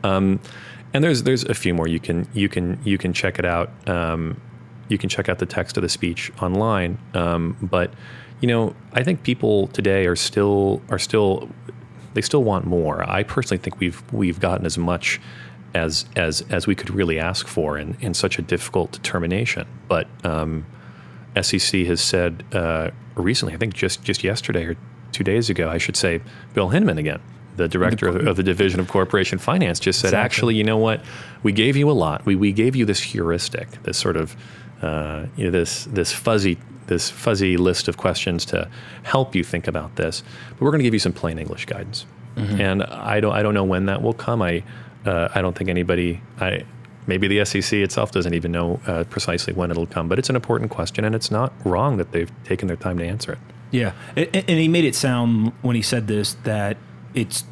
[0.05, 0.41] um,
[0.95, 3.71] and there's there's a few more you can you can you can check it out.
[3.89, 4.41] Um,
[4.89, 6.99] you can check out the text of the speech online.
[7.15, 7.93] Um, but
[8.41, 11.49] you know, I think people today are still are still
[12.15, 13.09] they still want more.
[13.09, 15.21] I personally think we've we've gotten as much
[15.75, 19.67] as as as we could really ask for in, in such a difficult determination.
[19.89, 20.67] But um,
[21.41, 24.77] SEC has said uh, recently, I think just just yesterday or
[25.13, 26.21] two days ago, I should say,
[26.55, 27.21] Bill Hinman again
[27.57, 30.25] the director of, of, the division of corporation finance just said, exactly.
[30.25, 31.05] actually, you know what?
[31.43, 32.25] We gave you a lot.
[32.25, 34.37] We, we gave you this heuristic, this sort of,
[34.81, 38.69] uh, you know, this, this fuzzy, this fuzzy list of questions to
[39.03, 40.23] help you think about this.
[40.51, 42.07] But we're going to give you some plain English guidance.
[42.37, 42.61] Mm-hmm.
[42.61, 44.41] And I don't, I don't know when that will come.
[44.41, 44.63] I,
[45.05, 46.23] uh, I don't think anybody.
[46.41, 46.65] I
[47.07, 50.09] maybe the SEC itself doesn't even know uh, precisely when it'll come.
[50.09, 53.05] But it's an important question, and it's not wrong that they've taken their time to
[53.05, 53.39] answer it.
[53.71, 56.77] Yeah, and, and he made it sound when he said this that
[57.15, 57.45] it's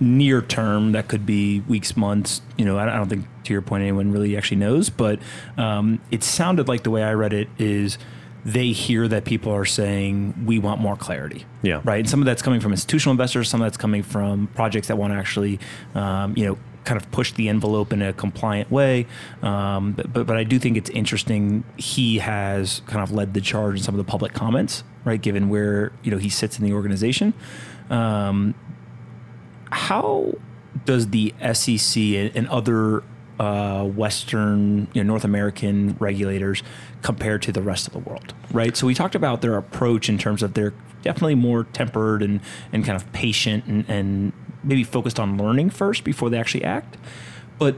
[0.00, 0.92] near term.
[0.92, 2.42] That could be weeks, months.
[2.56, 5.18] You know, I don't think to your point anyone really actually knows, but
[5.56, 7.98] um, it sounded like the way I read it is
[8.44, 11.44] they hear that people are saying we want more clarity.
[11.62, 11.80] Yeah.
[11.84, 12.00] Right.
[12.00, 13.48] And some of that's coming from institutional investors.
[13.48, 15.58] Some of that's coming from projects that want to actually,
[15.94, 19.06] um, you know, kind of push the envelope in a compliant way.
[19.42, 21.62] Um, but, but but I do think it's interesting.
[21.76, 25.20] He has kind of led the charge in some of the public comments, right?
[25.20, 27.34] Given where you know he sits in the organization.
[27.90, 28.54] Um,
[29.70, 30.32] how
[30.86, 32.02] does the SEC
[32.34, 33.02] and other
[33.38, 36.62] uh, Western, you know, North American regulators
[37.02, 38.74] compare to the rest of the world, right?
[38.76, 40.72] So we talked about their approach in terms of they're
[41.02, 42.40] definitely more tempered and,
[42.72, 46.96] and kind of patient and, and maybe focused on learning first before they actually act.
[47.58, 47.76] But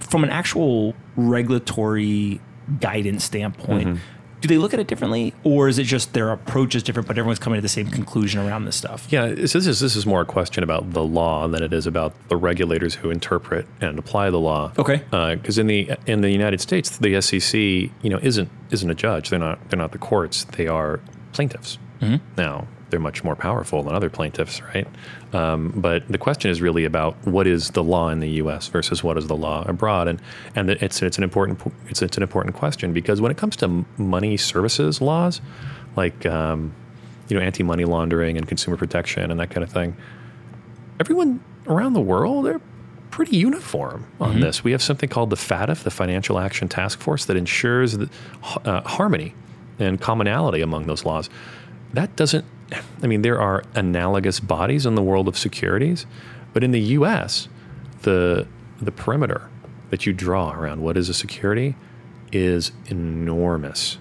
[0.00, 2.40] from an actual regulatory
[2.80, 4.40] guidance standpoint, mm-hmm.
[4.40, 7.18] do they look at it differently, or is it just their approach is different, but
[7.18, 9.06] everyone's coming to the same conclusion around this stuff?
[9.10, 12.14] Yeah, this is this is more a question about the law than it is about
[12.28, 14.72] the regulators who interpret and apply the law.
[14.78, 15.02] Okay.
[15.12, 18.94] Uh, because in the in the United States, the SEC, you know, isn't isn't a
[18.94, 19.30] judge.
[19.30, 20.44] They're not they're not the courts.
[20.44, 21.00] They are
[21.32, 21.78] plaintiffs.
[22.00, 22.16] Mm-hmm.
[22.36, 24.86] Now they're much more powerful than other plaintiffs, right?
[25.32, 28.68] Um, but the question is really about what is the law in the U.S.
[28.68, 30.20] versus what is the law abroad, and
[30.54, 33.84] and it's it's an important it's it's an important question because when it comes to
[33.96, 35.40] money services laws,
[35.96, 36.74] like um,
[37.28, 39.96] you know anti money laundering and consumer protection and that kind of thing,
[41.00, 42.60] everyone around the world they're
[43.10, 44.62] pretty uniform on this.
[44.62, 48.08] We have something called the FATF, the Financial Action Task Force, that ensures the,
[48.64, 49.34] uh, harmony
[49.78, 51.30] and commonality among those laws.
[51.92, 52.44] That doesn't.
[53.02, 56.06] I mean, there are analogous bodies in the world of securities,
[56.52, 57.48] but in the U.S.,
[58.02, 58.46] the
[58.80, 59.48] the perimeter
[59.90, 61.74] that you draw around what is a security
[62.30, 63.98] is enormous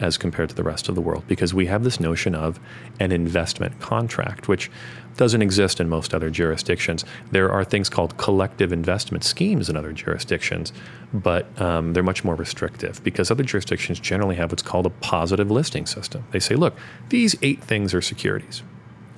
[0.00, 2.58] as compared to the rest of the world because we have this notion of
[2.98, 4.70] an investment contract, which
[5.16, 7.04] doesn't exist in most other jurisdictions.
[7.30, 10.72] There are things called collective investment schemes in other jurisdictions,
[11.12, 15.50] but um, they're much more restrictive because other jurisdictions generally have what's called a positive
[15.50, 16.24] listing system.
[16.30, 16.74] They say, look,
[17.10, 18.62] these eight things are securities,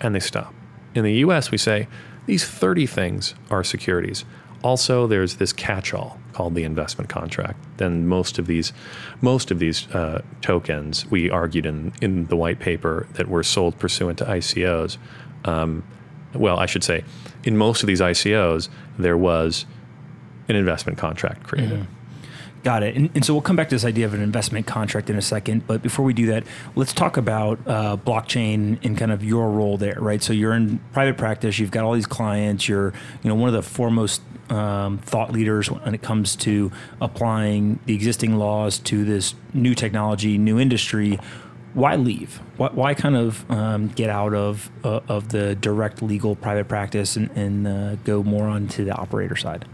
[0.01, 0.53] and they stop.
[0.95, 1.89] In the US, we say,
[2.27, 4.25] these 30 things are securities.
[4.63, 7.59] Also, there's this catch-all called the investment contract.
[7.79, 8.73] Then most of these,
[9.21, 13.79] most of these uh, tokens, we argued in in the white paper that were sold
[13.79, 14.99] pursuant to ICOs.
[15.45, 15.83] Um,
[16.35, 17.05] well, I should say,
[17.45, 19.67] in most of these ICOs, there was
[20.49, 21.81] an investment contract created.
[22.63, 22.95] Got it.
[22.95, 25.23] And, and so we'll come back to this idea of an investment contract in a
[25.23, 25.67] second.
[25.67, 26.45] But before we do that,
[26.77, 30.23] let's talk about uh, blockchain and kind of your role there, right?
[30.23, 31.59] So you're in private practice.
[31.59, 32.69] You've got all these clients.
[32.69, 36.71] You're, you know, one of the foremost um, thought leaders when it comes to
[37.01, 41.19] applying the existing laws to this new technology, new industry.
[41.75, 42.37] Why leave?
[42.59, 47.17] Why, why kind of um, get out of uh, of the direct legal private practice
[47.17, 49.65] and, and uh, go more onto the operator side?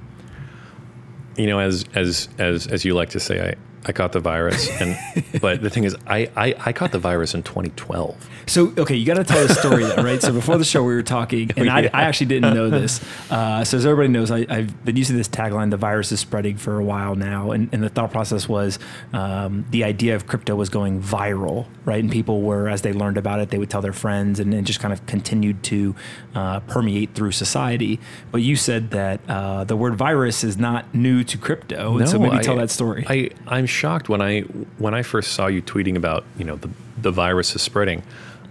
[1.39, 3.55] You know, as as as as you like to say,
[3.87, 4.99] I caught the virus, and
[5.41, 8.29] but the thing is, I I, I caught the virus in 2012.
[8.47, 10.21] So okay, you got to tell the story though, right?
[10.21, 13.01] So before the show, we were talking, and I, I actually didn't know this.
[13.31, 16.57] Uh, so as everybody knows, I, I've been using this tagline: "The virus is spreading"
[16.57, 18.79] for a while now, and, and the thought process was
[19.13, 22.01] um, the idea of crypto was going viral, right?
[22.03, 24.67] And people were, as they learned about it, they would tell their friends, and, and
[24.67, 25.95] just kind of continued to
[26.35, 28.01] uh, permeate through society.
[28.33, 32.19] But you said that uh, the word virus is not new to crypto, and so
[32.19, 33.05] maybe I- tell that story.
[33.09, 34.41] I I'm shocked when I
[34.79, 38.03] when I first saw you tweeting about you know the the virus is spreading.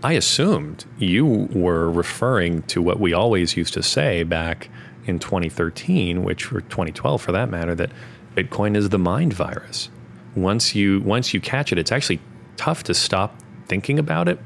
[0.03, 4.69] I assumed you were referring to what we always used to say back
[5.05, 7.89] in 2013, which or 2012 for that matter, that
[8.35, 9.89] Bitcoin is the mind virus.
[10.35, 12.19] Once you once you catch it, it's actually
[12.57, 13.35] tough to stop
[13.67, 14.39] thinking about it.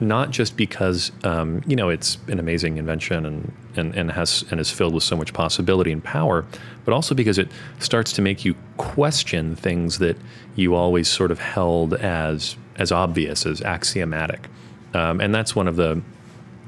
[0.00, 4.60] Not just because um, you know it's an amazing invention and, and and has and
[4.60, 6.44] is filled with so much possibility and power,
[6.84, 10.16] but also because it starts to make you question things that
[10.56, 14.48] you always sort of held as as obvious as axiomatic.
[14.92, 16.00] Um, and that's one of the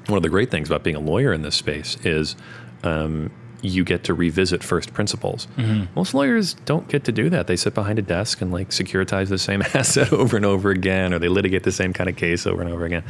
[0.06, 2.36] one of the great things about being a lawyer in this space is
[2.82, 3.30] um,
[3.66, 5.48] you get to revisit first principles.
[5.94, 7.46] Most lawyers don't get to do that.
[7.46, 11.12] They sit behind a desk and like securitize the same asset over and over again,
[11.12, 13.04] or they litigate the same kind of case over and over again.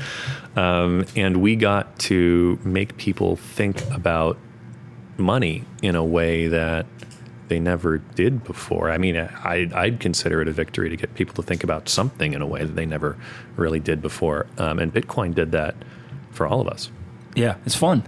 [0.56, 4.38] Um, and we got to make people think about
[5.18, 6.86] money in a way that
[7.48, 8.90] they never did before.
[8.90, 12.32] I mean, I, I'd consider it a victory to get people to think about something
[12.32, 13.16] in a way that they never
[13.56, 14.46] really did before.
[14.58, 15.76] Um, and Bitcoin did that
[16.32, 16.90] for all of us.
[17.34, 18.02] yeah, it's fun.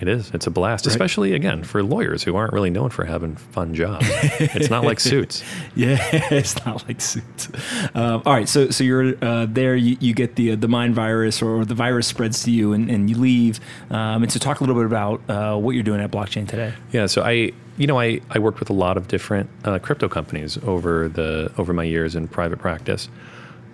[0.00, 0.30] It is.
[0.32, 0.92] It's a blast, right?
[0.92, 4.06] especially again for lawyers who aren't really known for having fun jobs.
[4.08, 5.42] it's not like suits.
[5.74, 5.98] Yeah,
[6.30, 7.48] it's not like suits.
[7.94, 9.74] Um, all right, so so you're uh, there.
[9.74, 12.88] You, you, get the uh, the mind virus, or the virus spreads to you, and,
[12.88, 13.58] and you leave.
[13.90, 16.74] Um, and so, talk a little bit about uh, what you're doing at Blockchain today.
[16.92, 17.06] Yeah.
[17.06, 20.58] So I, you know, I, I worked with a lot of different uh, crypto companies
[20.58, 23.08] over the over my years in private practice,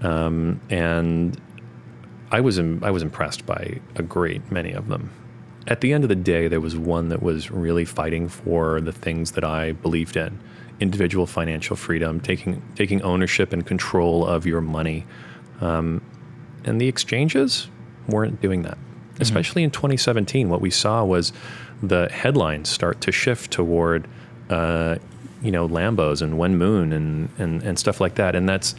[0.00, 1.38] um, and
[2.30, 5.10] I was Im- I was impressed by a great many of them
[5.66, 8.92] at the end of the day, there was one that was really fighting for the
[8.92, 10.38] things that I believed in
[10.80, 15.06] individual financial freedom, taking, taking ownership and control of your money.
[15.60, 16.02] Um,
[16.64, 17.68] and the exchanges
[18.08, 18.76] weren't doing that.
[18.76, 19.22] Mm-hmm.
[19.22, 21.32] Especially in 2017, what we saw was
[21.82, 24.08] the headlines start to shift toward,
[24.50, 24.96] uh,
[25.42, 28.34] you know, Lambos and Wenmoon and, and, and stuff like that.
[28.34, 28.74] And that's,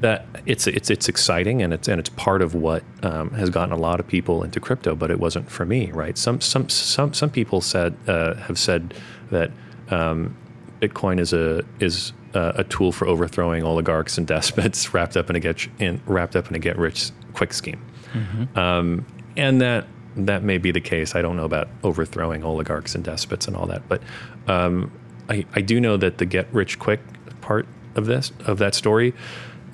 [0.00, 3.72] that it's it's it's exciting and it's and it's part of what um, has gotten
[3.72, 6.16] a lot of people into crypto, but it wasn't for me, right?
[6.16, 8.94] Some some some some people said uh, have said
[9.30, 9.50] that
[9.90, 10.36] um,
[10.80, 15.36] Bitcoin is a is a, a, tool for overthrowing oligarchs and despots wrapped up in
[15.36, 18.58] a get in, wrapped up in a get rich quick scheme, mm-hmm.
[18.58, 19.04] um,
[19.36, 21.16] and that that may be the case.
[21.16, 24.02] I don't know about overthrowing oligarchs and despots and all that, but
[24.46, 24.92] um,
[25.28, 27.00] I, I do know that the get rich quick
[27.40, 29.12] part of this of that story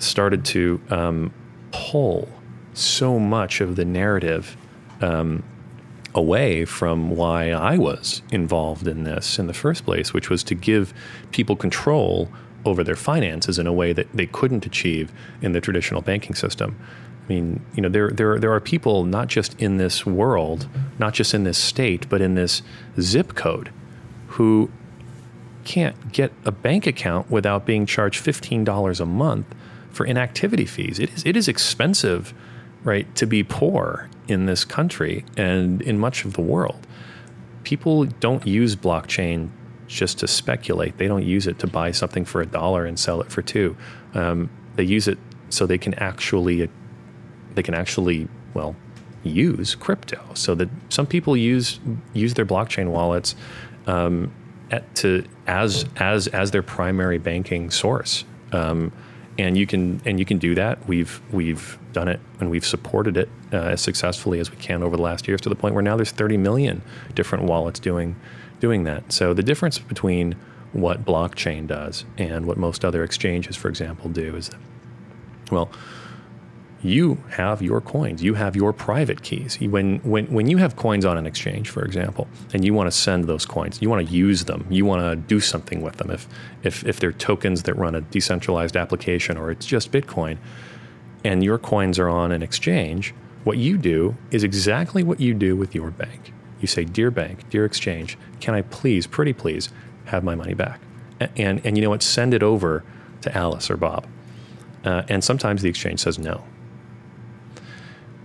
[0.05, 1.33] started to um,
[1.73, 2.29] pull
[2.75, 4.57] so much of the narrative
[5.01, 5.43] um,
[6.15, 10.55] away from why I was involved in this in the first place, which was to
[10.55, 10.95] give
[11.33, 12.29] people control
[12.65, 15.13] over their finances in a way that they couldn't achieve
[15.43, 16.79] in the traditional banking system.
[17.25, 21.15] I mean, you know, there, there, there are people not just in this world, not
[21.15, 22.63] just in this state, but in this
[23.01, 23.71] zip code
[24.29, 24.71] who
[25.65, 29.47] can't get a bank account without being charged $15 a month
[29.95, 30.99] for inactivity fees.
[30.99, 32.35] It is it is expensive,
[32.83, 36.87] right, to be poor in this country and in much of the world.
[37.63, 39.51] People don't use blockchain
[39.87, 40.99] just to speculate.
[40.99, 43.77] They don't use it to buy something for a dollar and sell it for two.
[44.15, 46.69] Um, they use it so they can actually
[47.55, 48.75] they can actually well
[49.23, 50.21] use crypto.
[50.35, 51.81] So that some people use
[52.13, 53.35] use their blockchain wallets
[53.87, 54.33] um,
[54.97, 58.25] to as as as their primary banking source.
[58.53, 58.93] Um,
[59.39, 60.87] and you can and you can do that.
[60.87, 64.97] We've we've done it and we've supported it uh, as successfully as we can over
[64.97, 66.83] the last years to the point where now there's 30 million
[67.15, 68.17] different wallets doing
[68.61, 69.13] doing that.
[69.13, 70.37] So the difference between
[70.73, 74.51] what blockchain does and what most other exchanges, for example, do is
[75.51, 75.71] well,
[76.85, 78.23] you have your coins.
[78.23, 79.59] You have your private keys.
[79.59, 82.97] When, when, when you have coins on an exchange, for example, and you want to
[82.97, 86.11] send those coins, you want to use them, you want to do something with them.
[86.11, 86.29] If,
[86.63, 90.37] if, if they're tokens that run a decentralized application or it's just Bitcoin,
[91.25, 95.57] and your coins are on an exchange, what you do is exactly what you do
[95.57, 96.33] with your bank.
[96.61, 99.71] You say, Dear bank, dear exchange, can I please, pretty please,
[100.07, 100.81] have my money back?
[101.19, 102.03] And, and, and you know what?
[102.03, 102.85] Send it over
[103.23, 104.07] to Alice or Bob.
[104.85, 106.45] Uh, and sometimes the exchange says no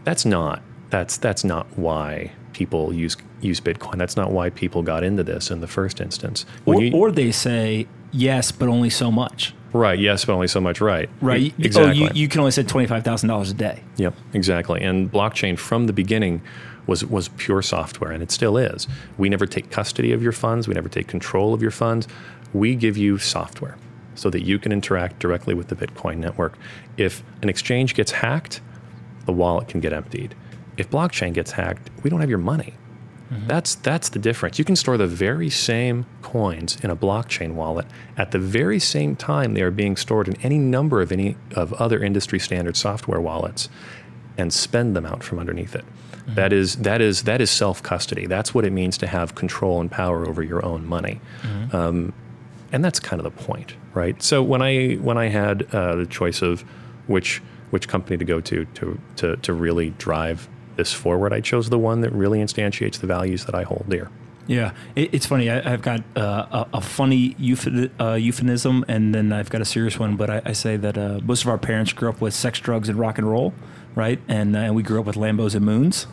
[0.10, 4.00] that's not that's that's not why people use use Bitcoin.
[4.00, 6.48] That's not why people got into this in the first instance.
[6.66, 9.54] Or, you, or, they say yes, but only so much.
[9.72, 10.00] Right.
[10.00, 10.82] Yes, but only so much.
[10.82, 11.12] Right.
[11.22, 11.54] Right.
[11.60, 12.06] Exactly.
[12.06, 13.84] Oh, you, you can only send twenty five thousand dollars a day.
[13.98, 14.16] Yep.
[14.34, 14.82] Exactly.
[14.82, 16.42] And blockchain from the beginning
[16.88, 18.88] was was pure software, and it still is.
[19.20, 20.68] We never take custody of your funds.
[20.68, 22.08] We never take control of your funds.
[22.52, 23.78] We give you software
[24.16, 26.58] so that you can interact directly with the Bitcoin network.
[26.98, 28.60] If an exchange gets hacked,
[29.30, 30.34] the wallet can get emptied.
[30.76, 32.74] If blockchain gets hacked, we don't have your money.
[33.32, 33.46] Mm-hmm.
[33.46, 34.58] That's that's the difference.
[34.58, 37.86] You can store the very same coins in a blockchain wallet
[38.18, 41.72] at the very same time they are being stored in any number of any of
[41.74, 43.70] other industry standard software wallets
[44.36, 45.86] and spend them out from underneath it.
[45.86, 46.34] Mm-hmm.
[46.34, 48.26] That is that is that is self custody.
[48.26, 51.22] That's what it means to have control and power over your own money.
[51.44, 51.76] Mm-hmm.
[51.76, 52.14] Um,
[52.72, 54.20] and that's kind of the point, right?
[54.24, 56.62] So when I when I had uh, the choice of
[57.06, 61.34] which which company to go to to to to really drive this forward.
[61.34, 64.10] I chose the one that really instantiates the values that I hold dear.
[64.48, 65.48] Yeah, it, it's funny.
[65.48, 69.66] I, have got uh, a, a, funny euph- uh, euphemism, and then I've got a
[69.66, 70.16] serious one.
[70.16, 72.90] But I, I say that uh, most of our parents grew up with sex, drugs,
[72.90, 73.54] and rock and roll
[73.96, 74.20] right?
[74.28, 76.08] And uh, and we grew up with Lambos and Moons.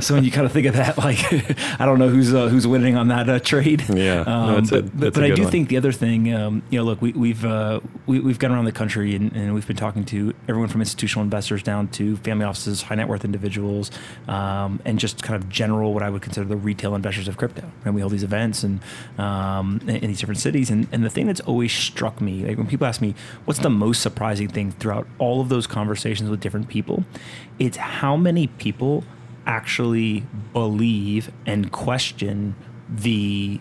[0.04, 1.20] so when you kind of think of that, like
[1.80, 3.84] I don't know who's uh, who's winning on that uh, trade.
[3.88, 5.50] Yeah, um, no, but, a, but, but I do one.
[5.50, 8.64] think the other thing, um, you know, look, we, we've uh, we, we've gone around
[8.64, 12.44] the country and, and, we've been talking to everyone from institutional investors down to family
[12.44, 13.90] offices, high net worth individuals,
[14.28, 17.70] um, and just kind of general what I would consider the retail investors of crypto.
[17.84, 18.80] And we hold these events and
[19.18, 20.70] um, in, in, these different cities.
[20.70, 23.70] And, and the thing that's always struck me, like when people ask me, what's the
[23.70, 27.04] most surprising thing throughout all of those conversations with different people.
[27.58, 29.04] It's how many people
[29.46, 32.54] actually believe and question
[32.88, 33.60] the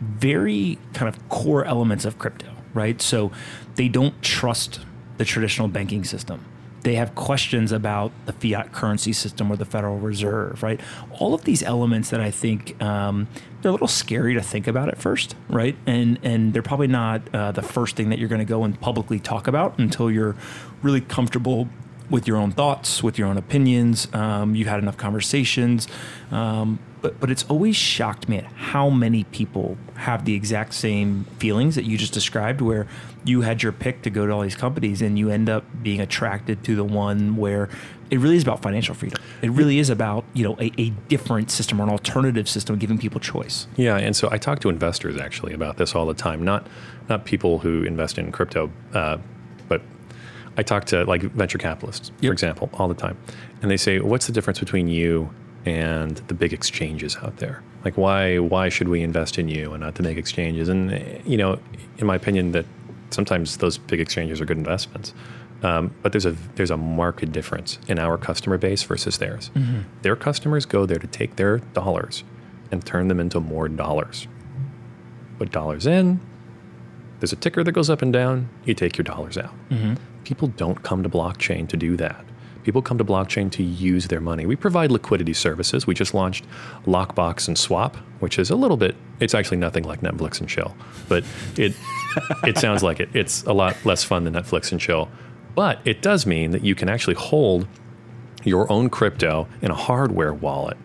[0.00, 3.00] very kind of core elements of crypto, right?
[3.00, 3.32] So
[3.76, 4.80] they don't trust
[5.16, 6.44] the traditional banking system.
[6.82, 10.80] They have questions about the fiat currency system or the Federal Reserve, right?
[11.18, 13.26] All of these elements that I think um,
[13.60, 15.74] they're a little scary to think about at first, right?
[15.84, 18.80] And and they're probably not uh, the first thing that you're going to go and
[18.80, 20.36] publicly talk about until you're
[20.82, 21.68] really comfortable
[22.08, 24.12] with your own thoughts, with your own opinions.
[24.14, 25.88] Um, you've had enough conversations.
[26.30, 31.24] Um, but, but it's always shocked me at how many people have the exact same
[31.38, 32.86] feelings that you just described, where
[33.24, 36.00] you had your pick to go to all these companies and you end up being
[36.00, 37.68] attracted to the one where
[38.10, 39.20] it really is about financial freedom.
[39.42, 42.98] It really is about you know a, a different system or an alternative system, giving
[42.98, 43.66] people choice.
[43.76, 46.44] Yeah, and so I talk to investors actually about this all the time.
[46.44, 46.66] Not
[47.08, 49.18] not people who invest in crypto, uh,
[49.68, 49.82] but
[50.56, 52.30] I talk to like venture capitalists, yep.
[52.30, 53.16] for example, all the time,
[53.62, 55.30] and they say, "What's the difference between you
[55.64, 57.62] and the big exchanges out there?
[57.84, 61.36] Like, why why should we invest in you and not the big exchanges?" And you
[61.36, 61.58] know,
[61.98, 62.64] in my opinion, that
[63.10, 65.12] sometimes those big exchanges are good investments,
[65.62, 69.50] um, but there's a there's a marked difference in our customer base versus theirs.
[69.54, 69.80] Mm-hmm.
[70.02, 72.24] Their customers go there to take their dollars
[72.70, 74.26] and turn them into more dollars.
[75.38, 76.20] Put dollars in.
[77.20, 78.48] There's a ticker that goes up and down.
[78.64, 79.52] You take your dollars out.
[79.68, 79.94] Mm-hmm
[80.26, 82.24] people don't come to blockchain to do that.
[82.64, 84.44] People come to blockchain to use their money.
[84.44, 85.86] We provide liquidity services.
[85.86, 86.44] We just launched
[86.84, 90.76] Lockbox and Swap, which is a little bit, it's actually nothing like Netflix and chill,
[91.08, 91.22] but
[91.56, 91.74] it,
[92.42, 93.08] it sounds like it.
[93.14, 95.08] It's a lot less fun than Netflix and chill.
[95.54, 97.68] But it does mean that you can actually hold
[98.42, 100.76] your own crypto in a hardware wallet.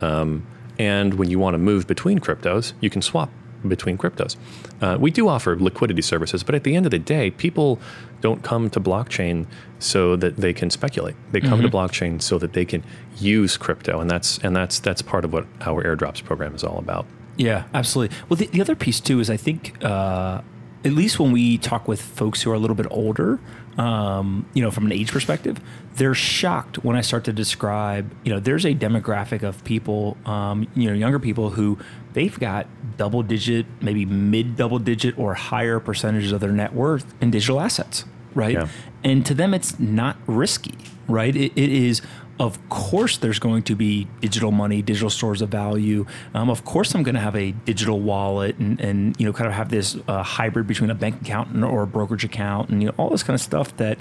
[0.00, 0.46] Um,
[0.78, 3.30] and when you want to move between cryptos, you can swap
[3.66, 4.36] between cryptos.
[4.80, 7.78] Uh, we do offer liquidity services, but at the end of the day, people
[8.20, 9.46] don't come to blockchain
[9.78, 11.16] so that they can speculate.
[11.32, 11.68] They come mm-hmm.
[11.68, 12.82] to blockchain so that they can
[13.18, 16.78] use crypto, and that's and that's that's part of what our airdrops program is all
[16.78, 17.06] about.
[17.36, 18.16] Yeah, absolutely.
[18.28, 20.40] Well, the, the other piece too is I think uh,
[20.84, 23.38] at least when we talk with folks who are a little bit older,
[23.78, 25.60] um, you know, from an age perspective,
[25.94, 30.66] they're shocked when I start to describe, you know, there's a demographic of people, um,
[30.74, 31.78] you know, younger people who
[32.14, 32.66] they've got
[32.96, 37.60] double digit, maybe mid double digit or higher percentages of their net worth in digital
[37.60, 38.04] assets,
[38.34, 38.54] right?
[38.54, 38.68] Yeah.
[39.04, 40.74] And to them, it's not risky,
[41.06, 41.34] right?
[41.36, 42.02] it, it is
[42.38, 46.94] of course there's going to be digital money digital stores of value um, of course
[46.94, 49.96] i'm going to have a digital wallet and, and you know kind of have this
[50.08, 53.22] uh, hybrid between a bank account or a brokerage account and you know all this
[53.22, 53.98] kind of stuff that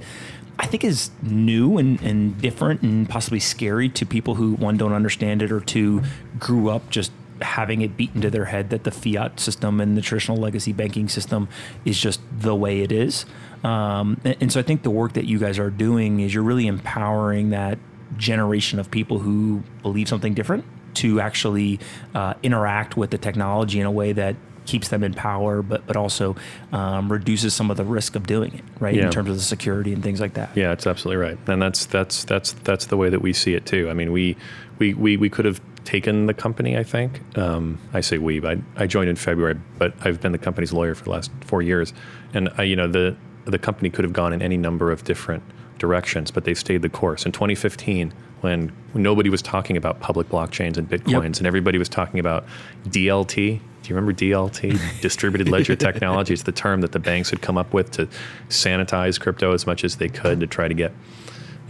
[0.58, 4.94] I think is new and, and different and possibly scary to people who one don't
[4.94, 6.02] understand it or two
[6.40, 7.12] grew up just
[7.42, 11.10] having it beaten to their head that the fiat system and the traditional legacy banking
[11.10, 11.50] system
[11.84, 13.26] is just the way it is.
[13.64, 16.44] Um, and, and so I think the work that you guys are doing is you're
[16.44, 17.78] really empowering that
[18.18, 21.80] generation of people who believe something different to actually
[22.14, 24.36] uh, interact with the technology in a way that
[24.66, 26.36] keeps them in power, but but also
[26.72, 28.96] um, reduces some of the risk of doing it, right?
[28.96, 29.06] Yeah.
[29.06, 30.50] In terms of the security and things like that.
[30.56, 33.66] Yeah, it's absolutely right, and that's that's that's that's the way that we see it
[33.66, 33.90] too.
[33.90, 34.36] I mean, we
[34.80, 36.78] we we, we could have taken the company.
[36.78, 38.46] I think um, I say we.
[38.46, 41.62] I, I joined in February, but I've been the company's lawyer for the last four
[41.62, 41.94] years,
[42.34, 45.44] and I, you know the the company could have gone in any number of different
[45.78, 47.26] directions, but they stayed the course.
[47.26, 51.38] In 2015, when nobody was talking about public blockchains and bitcoins, yep.
[51.38, 52.46] and everybody was talking about
[52.88, 53.36] DLT.
[53.36, 56.34] Do you remember DLT, distributed ledger technology?
[56.34, 58.08] It's the term that the banks had come up with to
[58.50, 60.92] sanitize crypto as much as they could to try to get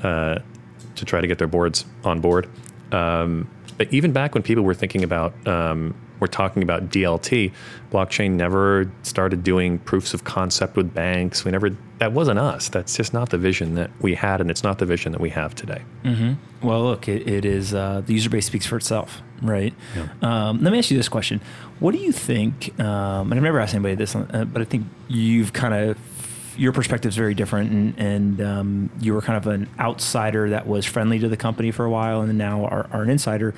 [0.04, 0.40] uh,
[0.96, 2.48] to try to get their boards on board.
[2.92, 7.52] Um, but even back when people were thinking about um, we're talking about DLT,
[7.92, 11.46] blockchain never started doing proofs of concept with banks.
[11.46, 12.70] We never, that wasn't us.
[12.70, 15.30] That's just not the vision that we had, and it's not the vision that we
[15.32, 15.82] have today.
[16.04, 16.66] Mm-hmm.
[16.66, 19.74] Well, look, it, it is, uh, the user base speaks for itself, right?
[19.96, 20.08] Yeah.
[20.22, 21.42] Um, let me ask you this question.
[21.80, 24.86] What do you think, um, and I've never asked anybody this, uh, but I think
[25.08, 25.98] you've kind of,
[26.58, 30.66] your perspective is very different, and, and um, you were kind of an outsider that
[30.66, 33.54] was friendly to the company for a while, and now are, are an insider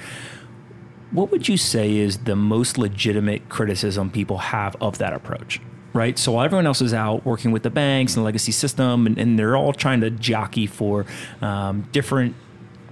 [1.11, 5.61] what would you say is the most legitimate criticism people have of that approach?
[5.93, 6.19] Right.
[6.19, 9.17] So while everyone else is out working with the banks and the legacy system, and,
[9.17, 11.05] and they're all trying to jockey for
[11.41, 12.35] um, different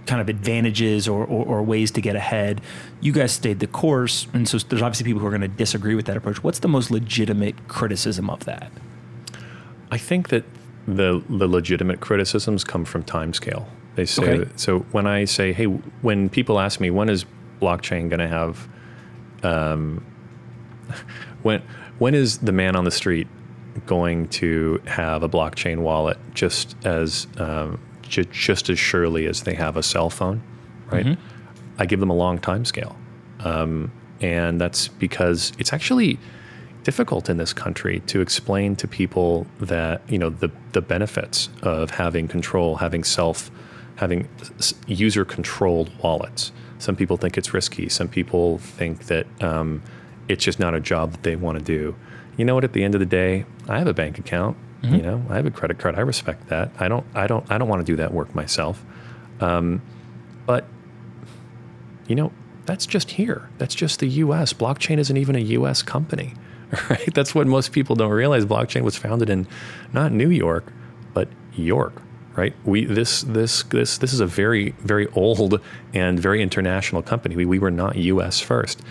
[0.05, 2.61] kind of advantages or, or, or, ways to get ahead,
[3.01, 4.27] you guys stayed the course.
[4.33, 6.43] And so there's obviously people who are going to disagree with that approach.
[6.43, 8.71] What's the most legitimate criticism of that?
[9.91, 10.43] I think that
[10.87, 13.65] the the legitimate criticisms come from timescale.
[13.95, 14.51] They say okay.
[14.55, 17.25] so when I say, hey, when people ask me when is
[17.61, 18.67] blockchain going to have?
[19.43, 20.05] Um,
[21.43, 21.61] when
[21.99, 23.27] when is the man on the street
[23.85, 29.53] going to have a blockchain wallet just as um, j- just as surely as they
[29.53, 30.41] have a cell phone?
[30.91, 31.05] right?
[31.77, 32.95] I give them a long time scale.
[33.39, 33.91] Um,
[34.21, 36.19] and that's because it's actually
[36.83, 41.91] difficult in this country to explain to people that, you know, the, the benefits of
[41.91, 43.51] having control, having self,
[43.95, 44.27] having
[44.87, 46.51] user controlled wallets.
[46.85, 47.89] Some people think it's risky.
[47.89, 49.81] Some people think that um,
[50.27, 51.95] it's just not a job that they want to do.
[52.37, 52.63] You know what?
[52.63, 54.55] At the end of the day, I have a bank account.
[54.83, 55.95] You know, I have a credit card.
[55.95, 56.69] I respect that.
[56.77, 57.03] I don't.
[57.15, 57.43] I don't.
[57.51, 58.85] I don't want to do that work myself.
[59.39, 59.81] Um,
[60.45, 60.67] but
[62.07, 62.31] you know,
[62.67, 63.49] that's just here.
[63.57, 64.53] That's just the U.S.
[64.53, 65.81] Blockchain isn't even a U.S.
[65.81, 66.35] company,
[66.91, 67.11] right?
[67.15, 68.45] That's what most people don't realize.
[68.45, 69.47] Blockchain was founded in
[69.91, 70.71] not New York,
[71.15, 71.99] but York,
[72.35, 72.53] right?
[72.65, 75.61] We this this this this is a very very old
[75.93, 77.35] and very international company.
[77.35, 78.39] We we were not U.S.
[78.39, 78.81] first,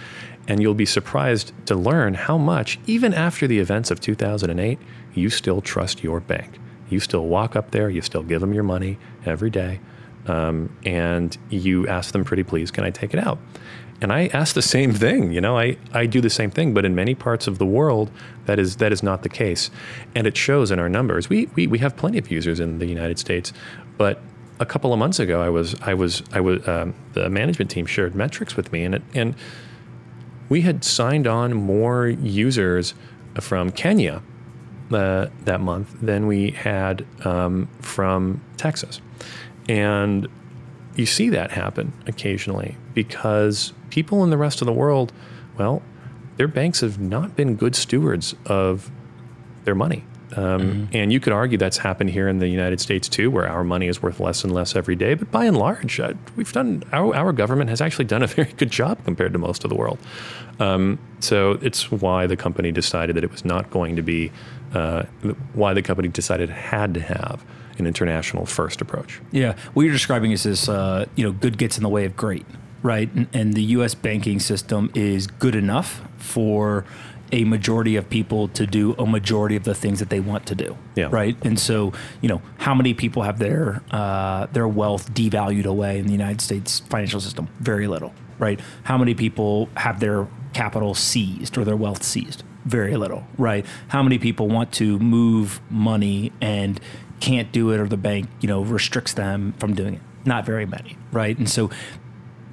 [0.48, 4.78] and you'll be surprised to learn how much, even after the events of 2008,
[5.14, 6.58] you still trust your bank.
[6.90, 7.88] You still walk up there.
[7.88, 9.80] You still give them your money every day
[10.26, 13.38] um, and you ask them pretty please can i take it out
[14.04, 16.84] and i ask the same thing you know I, I do the same thing but
[16.84, 18.10] in many parts of the world
[18.46, 19.70] that is that is not the case.
[20.14, 21.28] And it shows in our numbers.
[21.28, 23.52] We, we, we have plenty of users in the united states
[23.96, 24.20] but
[24.60, 27.86] a couple of months ago i was i was i was um, the management team
[27.86, 29.34] shared metrics with me and it, and
[30.48, 32.94] we had signed on more users
[33.40, 34.22] from kenya
[34.92, 39.00] uh, that month than we had um, from texas.
[39.66, 40.28] And
[40.96, 45.12] you see that happen occasionally because people in the rest of the world,
[45.58, 45.82] well,
[46.36, 48.90] their banks have not been good stewards of
[49.64, 50.04] their money.
[50.36, 53.62] Um, And you could argue that's happened here in the United States too, where our
[53.62, 55.14] money is worth less and less every day.
[55.14, 58.52] But by and large, uh, we've done our, our government has actually done a very
[58.52, 59.98] good job compared to most of the world.
[60.58, 64.32] Um, so it's why the company decided that it was not going to be,
[64.72, 65.04] uh,
[65.52, 67.44] why the company decided it had to have
[67.78, 69.20] an international first approach.
[69.32, 72.16] Yeah, what you're describing is this, uh, you know, good gets in the way of
[72.16, 72.46] great,
[72.82, 73.12] right?
[73.14, 73.94] And, and the U.S.
[73.94, 76.84] banking system is good enough for
[77.32, 80.54] a majority of people to do a majority of the things that they want to
[80.54, 81.08] do, Yeah.
[81.10, 81.36] right?
[81.42, 86.06] And so, you know, how many people have their uh, their wealth devalued away in
[86.06, 87.48] the United States financial system?
[87.60, 88.60] Very little, right?
[88.84, 92.44] How many people have their capital seized or their wealth seized?
[92.66, 93.66] Very little, right?
[93.88, 96.78] How many people want to move money and
[97.24, 100.00] can't do it or the bank, you know, restricts them from doing it?
[100.26, 101.36] Not very many, right?
[101.38, 101.70] And so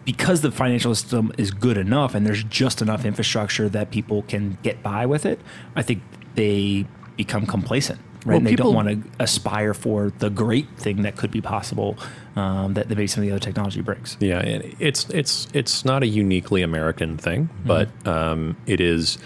[0.05, 4.57] because the financial system is good enough and there's just enough infrastructure that people can
[4.63, 5.41] get by with it,
[5.75, 6.01] I think
[6.35, 6.85] they
[7.17, 8.27] become complacent, right?
[8.27, 11.41] Well, and they people- don't want to aspire for the great thing that could be
[11.41, 11.97] possible
[12.37, 14.15] um, that, that maybe some of the other technology brings.
[14.21, 19.17] Yeah, and it's it's it's not a uniquely American thing, but um, it is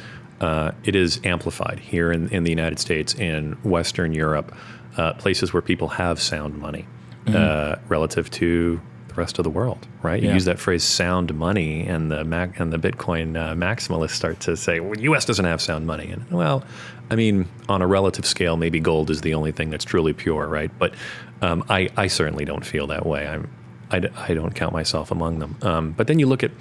[0.42, 4.54] uh, it is amplified here in, in the United States and Western Europe,
[4.98, 6.86] uh, places where people have sound money
[7.28, 9.88] uh, relative to the rest of the world.
[10.04, 10.22] Right?
[10.22, 10.36] You Yeah.
[10.36, 14.56] use that phrase "sound money," and the Mac and the Bitcoin uh, maximalists start to
[14.56, 15.26] say, "Well, the U.S.
[15.26, 16.64] doesn't have sound money." And well,
[17.10, 20.48] I mean, on a relative scale, maybe gold is the only thing that's truly pure,
[20.48, 20.72] right?
[20.78, 20.94] But
[21.42, 23.28] um, I I certainly don't feel that way.
[23.28, 23.50] I'm
[23.92, 25.56] I, d- I don't count myself among them.
[25.62, 26.52] Um, but then you look at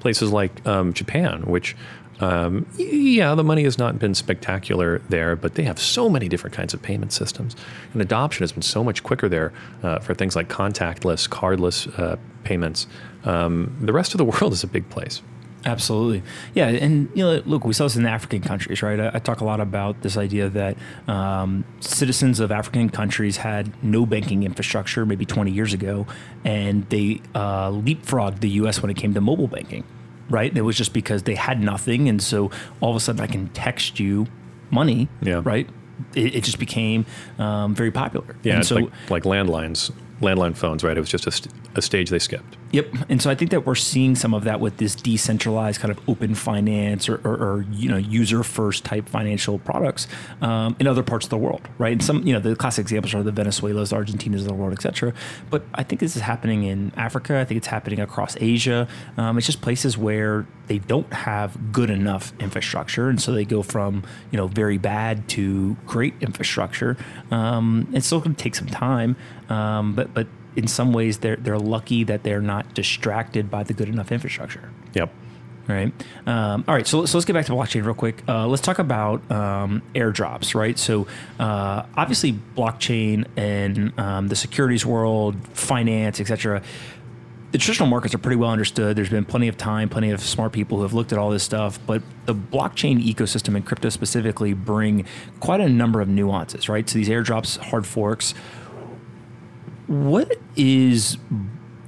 [0.00, 1.76] places like um, Japan, which,
[2.20, 6.54] um, yeah, the money has not been spectacular there, but they have so many different
[6.54, 7.56] kinds of payment systems.
[7.92, 9.52] And adoption has been so much quicker there
[9.82, 12.86] uh, for things like contactless, cardless uh, payments.
[13.24, 15.22] Um, the rest of the world is a big place.
[15.66, 16.22] Absolutely,
[16.54, 18.98] yeah, and you know, look, we saw this in African countries, right?
[18.98, 23.70] I, I talk a lot about this idea that um, citizens of African countries had
[23.84, 26.06] no banking infrastructure maybe 20 years ago,
[26.44, 28.80] and they uh, leapfrogged the U.S.
[28.80, 29.84] when it came to mobile banking,
[30.30, 30.56] right?
[30.56, 32.50] It was just because they had nothing, and so
[32.80, 34.26] all of a sudden I can text you
[34.70, 35.42] money, Yeah.
[35.44, 35.68] right?
[36.14, 37.04] It, it just became
[37.38, 38.36] um, very popular.
[38.42, 39.90] Yeah, and so like, like landlines,
[40.20, 40.96] landline phones, right?
[40.96, 42.56] It was just a, st- a stage they skipped.
[42.72, 42.86] Yep.
[43.08, 46.08] And so I think that we're seeing some of that with this decentralized kind of
[46.08, 50.06] open finance or, or, or you know user first type financial products
[50.40, 51.92] um, in other parts of the world, right?
[51.92, 54.82] And some you know the classic examples are the Venezuelas, Argentinas of the world, et
[54.82, 55.12] cetera.
[55.48, 57.40] But I think this is happening in Africa.
[57.40, 58.86] I think it's happening across Asia.
[59.16, 63.62] Um, it's just places where they don't have good enough infrastructure, and so they go
[63.62, 66.96] from you know very bad to great infrastructure.
[67.30, 69.16] Um, it's still going to take some time,
[69.50, 70.26] um, but but
[70.56, 74.70] in some ways they're they're lucky that they're not distracted by the good enough infrastructure.
[74.94, 75.12] Yep.
[75.68, 75.92] Right.
[76.26, 76.86] Um, all right.
[76.86, 78.24] So, so let's get back to blockchain real quick.
[78.26, 80.54] Uh, let's talk about um, airdrops.
[80.54, 80.76] Right.
[80.76, 81.06] So
[81.38, 86.62] uh, obviously blockchain and um, the securities world, finance, etc.
[87.52, 88.96] The traditional markets are pretty well understood.
[88.96, 91.44] There's been plenty of time, plenty of smart people who have looked at all this
[91.44, 91.78] stuff.
[91.86, 95.04] But the blockchain ecosystem and crypto specifically bring
[95.38, 96.68] quite a number of nuances.
[96.68, 96.88] Right.
[96.88, 98.34] So these airdrops, hard forks,
[99.90, 101.18] what is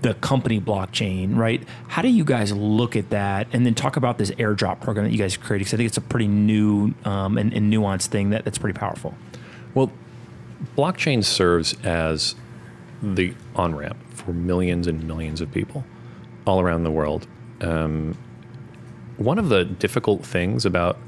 [0.00, 1.62] the company blockchain, right?
[1.86, 5.12] How do you guys look at that, and then talk about this airdrop program that
[5.12, 5.60] you guys created?
[5.60, 8.76] Because I think it's a pretty new um, and, and nuanced thing that, that's pretty
[8.76, 9.14] powerful.
[9.74, 9.92] Well,
[10.76, 12.34] blockchain serves as
[13.00, 15.84] the on ramp for millions and millions of people
[16.44, 17.28] all around the world.
[17.60, 18.18] Um,
[19.16, 20.98] one of the difficult things about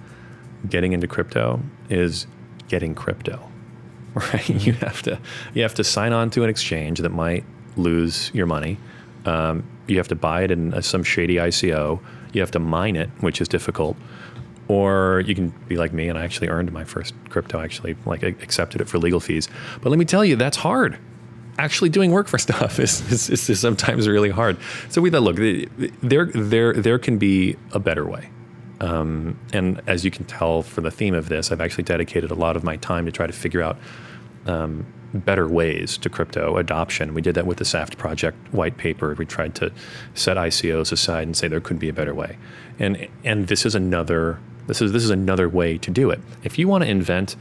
[0.68, 2.28] getting into crypto is
[2.68, 3.50] getting crypto.
[4.32, 4.48] Right?
[4.48, 5.18] You have to
[5.54, 7.44] you have to sign on to an exchange that might
[7.76, 8.78] lose your money.
[9.24, 12.00] Um, you have to buy it in some shady ICO.
[12.32, 13.96] You have to mine it, which is difficult.
[14.68, 17.60] Or you can be like me, and I actually earned my first crypto.
[17.60, 19.48] Actually, like I accepted it for legal fees.
[19.82, 20.98] But let me tell you, that's hard
[21.58, 24.56] actually doing work for stuff is, is, is, sometimes really hard.
[24.88, 25.36] So we thought, look,
[26.02, 28.28] there, there, there can be a better way.
[28.80, 32.34] Um, and as you can tell from the theme of this, I've actually dedicated a
[32.34, 33.78] lot of my time to try to figure out
[34.46, 37.14] um, better ways to crypto adoption.
[37.14, 39.14] We did that with the SAFT project white paper.
[39.14, 39.72] We tried to
[40.14, 42.36] set ICOs aside and say there could be a better way.
[42.78, 46.20] And and this is another this is this is another way to do it.
[46.42, 47.36] If you want to invent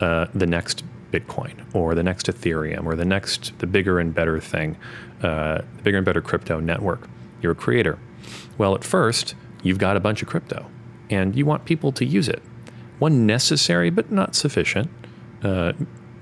[0.00, 4.40] uh, the next Bitcoin or the next Ethereum or the next the bigger and better
[4.40, 4.76] thing,
[5.22, 7.08] uh, the bigger and better crypto network,
[7.42, 7.98] you're a creator.
[8.56, 10.66] Well, at first you've got a bunch of crypto,
[11.10, 12.42] and you want people to use it.
[12.98, 14.90] One necessary but not sufficient
[15.42, 15.72] uh,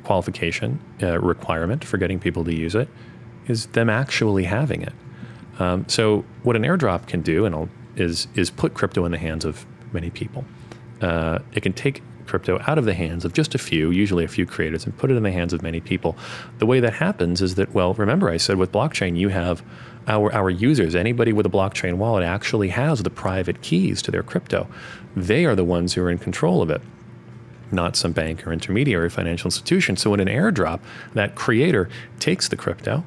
[0.05, 2.89] qualification uh, requirement for getting people to use it
[3.47, 4.93] is them actually having it.
[5.59, 9.45] Um, so what an airdrop can do, and is is put crypto in the hands
[9.45, 10.45] of many people.
[11.01, 14.29] Uh, it can take crypto out of the hands of just a few, usually a
[14.29, 16.17] few creators, and put it in the hands of many people.
[16.59, 19.63] The way that happens is that, well, remember I said with blockchain, you have
[20.09, 24.23] our, our users, anybody with a blockchain wallet actually has the private keys to their
[24.23, 24.69] crypto.
[25.17, 26.83] They are the ones who are in control of it
[27.73, 29.97] not some bank or intermediary financial institution.
[29.97, 30.81] So in an airdrop,
[31.15, 31.89] that creator
[32.19, 33.05] takes the crypto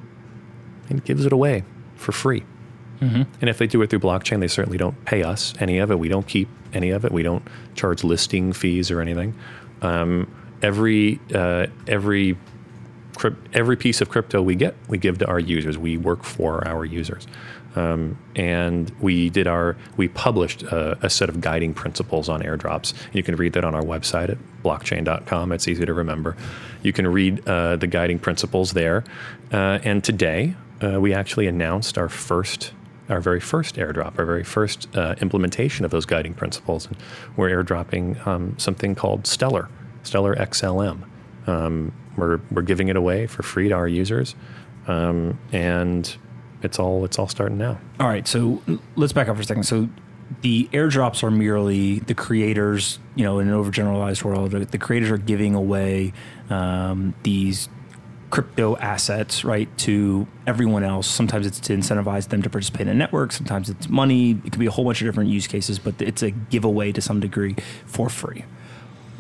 [0.90, 1.64] and gives it away
[1.96, 2.44] for free.
[3.00, 3.24] Mm-hmm.
[3.40, 6.00] And if they do it through blockchain, they certainly don't pay us any of it.
[6.00, 7.12] We don't keep any of it.
[7.12, 9.38] We don't charge listing fees or anything.
[9.82, 10.30] Um,
[10.62, 12.38] every uh, every
[13.54, 15.78] every piece of crypto we get, we give to our users.
[15.78, 17.28] We work for our users.
[17.76, 22.94] Um, and we did our we published a, a, set of guiding principles on airdrops.
[23.14, 25.52] You can read that on our website at blockchain.com.
[25.52, 26.36] It's easy to remember.
[26.82, 29.04] You can read uh, the guiding principles there.
[29.52, 32.74] Uh, and today uh, we actually announced our first.
[33.08, 36.86] Our very first airdrop, our very first uh, implementation of those guiding principles.
[36.86, 36.96] And
[37.36, 39.68] we're airdropping um, something called Stellar,
[40.04, 41.09] Stellar XLM.
[41.48, 44.36] Um, we're, we're giving it away for free to our users.
[44.88, 46.18] Um, and
[46.62, 47.80] it's all it's all starting now.
[48.00, 48.62] All right, so
[48.96, 49.64] let's back up for a second.
[49.64, 49.88] So
[50.42, 55.18] the airdrops are merely the creators, you know, in an overgeneralized world, the, creators are
[55.18, 56.14] giving away
[56.50, 57.68] um, these
[58.30, 61.08] crypto assets, right, to everyone else.
[61.08, 63.32] Sometimes it's to incentivize them to participate in a network.
[63.32, 64.40] Sometimes it's money.
[64.46, 67.02] It could be a whole bunch of different use cases, but it's a giveaway to
[67.02, 67.56] some degree
[67.88, 68.46] for free.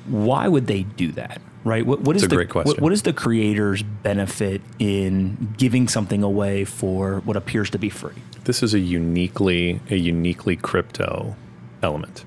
[0.05, 1.41] Why would they do that?
[1.69, 1.85] Right?
[1.85, 7.19] What, what is the what, what is the creator's benefit in giving something away for
[7.19, 8.15] what appears to be free?
[8.45, 11.35] This is a uniquely a uniquely crypto
[11.83, 12.25] element.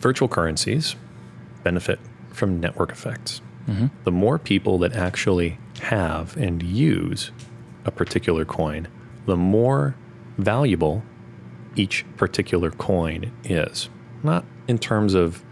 [0.00, 0.96] Virtual currencies
[1.62, 2.00] benefit
[2.32, 3.40] from network effects.
[3.68, 3.86] Mm-hmm.
[4.04, 7.30] The more people that actually have and use
[7.84, 8.88] a particular coin,
[9.26, 9.94] the more
[10.36, 11.02] valuable
[11.76, 13.88] each particular coin is.
[14.22, 15.44] Not in terms of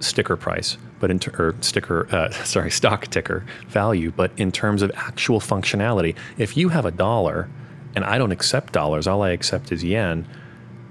[0.00, 4.82] sticker price, but in ter- or sticker, uh, sorry, stock ticker value, but in terms
[4.82, 6.16] of actual functionality.
[6.36, 7.48] If you have a dollar,
[7.94, 10.26] and I don't accept dollars, all I accept is yen,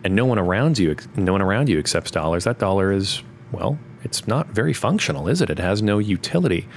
[0.04, 2.44] and no one around you, no one around you accepts dollars.
[2.44, 5.50] That dollar is well, it's not very functional, is it?
[5.50, 6.68] It has no utility.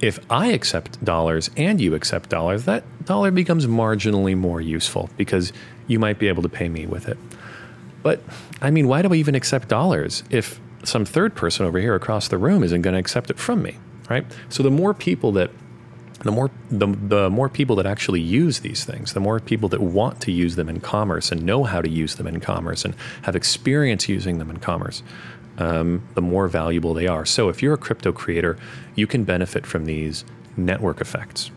[0.00, 5.52] If I accept dollars and you accept dollars, that dollar becomes marginally more useful because
[5.86, 7.18] you might be able to pay me with it.
[8.02, 8.20] But
[8.60, 12.28] I mean, why do I even accept dollars if some third person over here across
[12.28, 13.76] the room isn't going to accept it from me,
[14.08, 14.24] right?
[14.48, 15.50] So the more people that
[16.20, 19.80] the more the, the more people that actually use these things, the more people that
[19.80, 22.94] want to use them in commerce and know how to use them in commerce and
[23.22, 25.02] have experience using them in commerce,
[25.58, 27.26] um, the more valuable they are.
[27.26, 28.56] So if you're a crypto creator,
[28.94, 30.24] you can benefit from these
[30.56, 31.50] network effects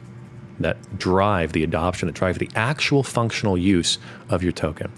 [0.60, 4.92] that drive the adoption, that drive the actual functional use of your token.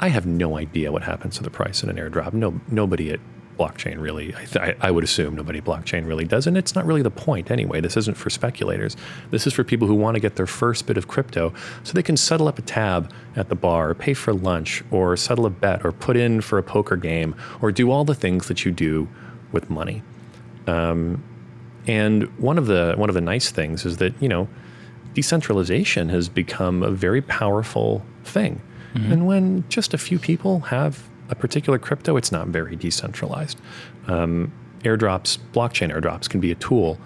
[0.00, 2.32] I have no idea what happens to the price in an airdrop.
[2.32, 3.20] No, nobody at
[3.62, 6.46] blockchain really, I, th- I, would assume nobody blockchain really does.
[6.46, 7.80] And it's not really the point anyway.
[7.80, 8.96] This isn't for speculators.
[9.30, 11.52] This is for people who want to get their first bit of crypto
[11.84, 15.16] so they can settle up a tab at the bar, or pay for lunch, or
[15.16, 18.48] settle a bet, or put in for a poker game, or do all the things
[18.48, 19.08] that you do
[19.52, 20.02] with money.
[20.66, 21.22] Um,
[21.86, 24.48] and one of the one of the nice things is that you know
[25.14, 28.60] decentralization has become a very powerful thing.
[28.94, 33.58] And when just a few people have a particular crypto, it's not very decentralized.
[34.06, 36.98] Um, airdrops, blockchain airdrops, can be a tool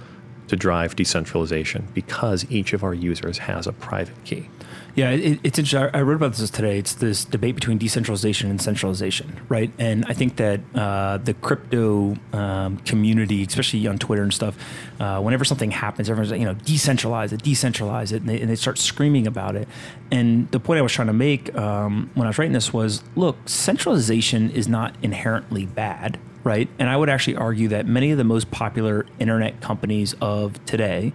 [0.48, 4.48] to drive decentralization because each of our users has a private key.
[4.96, 5.90] Yeah, it, it's interesting.
[5.92, 6.78] I wrote about this today.
[6.78, 9.70] It's this debate between decentralization and centralization, right?
[9.78, 14.56] And I think that uh, the crypto um, community, especially on Twitter and stuff,
[14.98, 18.48] uh, whenever something happens, everyone's like, you know, decentralize it, decentralize it, and they, and
[18.48, 19.68] they start screaming about it.
[20.10, 23.02] And the point I was trying to make um, when I was writing this was,
[23.16, 26.68] look, centralization is not inherently bad, right?
[26.78, 31.12] And I would actually argue that many of the most popular internet companies of today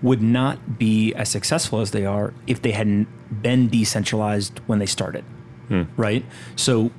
[0.00, 3.06] would not be as successful as they are if they hadn't
[3.42, 5.24] been decentralized when they started,
[5.68, 5.82] hmm.
[5.98, 6.24] right?
[6.56, 6.90] So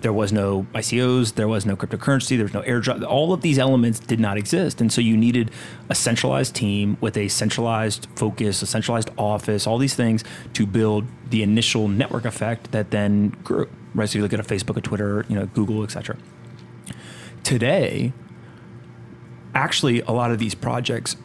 [0.00, 3.06] there was no ICOs, there was no cryptocurrency, there was no airdrop.
[3.06, 5.52] All of these elements did not exist, and so you needed
[5.88, 11.04] a centralized team with a centralized focus, a centralized office, all these things to build
[11.30, 13.68] the initial network effect that then grew.
[13.94, 14.08] Right.
[14.08, 16.16] So you look at a Facebook, a Twitter, you know, Google, etc.
[17.42, 18.12] Today,
[19.54, 21.16] actually, a lot of these projects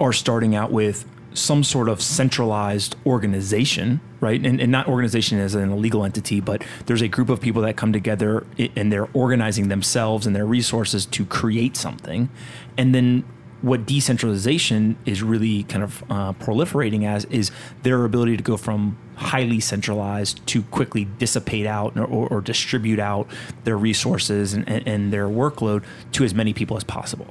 [0.00, 1.04] are starting out with
[1.34, 4.44] some sort of centralized organization, right?
[4.44, 7.76] And, and not organization as an illegal entity, but there's a group of people that
[7.76, 8.46] come together
[8.76, 12.28] and they're organizing themselves and their resources to create something.
[12.76, 13.24] And then
[13.60, 17.50] what decentralization is really kind of uh, proliferating as is
[17.82, 23.00] their ability to go from highly centralized to quickly dissipate out or, or, or distribute
[23.00, 23.28] out
[23.64, 27.26] their resources and, and, and their workload to as many people as possible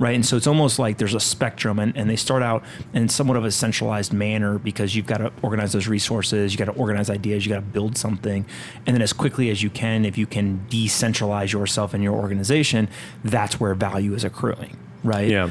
[0.00, 0.14] right?
[0.14, 2.64] And so it's almost like there's a spectrum, and, and they start out
[2.94, 6.72] in somewhat of a centralized manner because you've got to organize those resources, you got
[6.72, 8.46] to organize ideas, you got to build something,
[8.86, 12.88] and then as quickly as you can, if you can decentralize yourself and your organization,
[13.24, 14.74] that's where value is accruing,
[15.04, 15.28] right?
[15.28, 15.50] Yeah.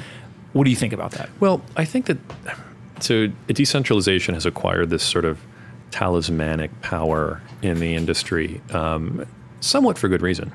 [0.54, 1.30] What do you think about that?
[1.40, 2.18] Well, I think that
[3.00, 5.40] so decentralization has acquired this sort of
[5.92, 9.26] talismanic power in the industry, um,
[9.60, 10.52] somewhat for good reason.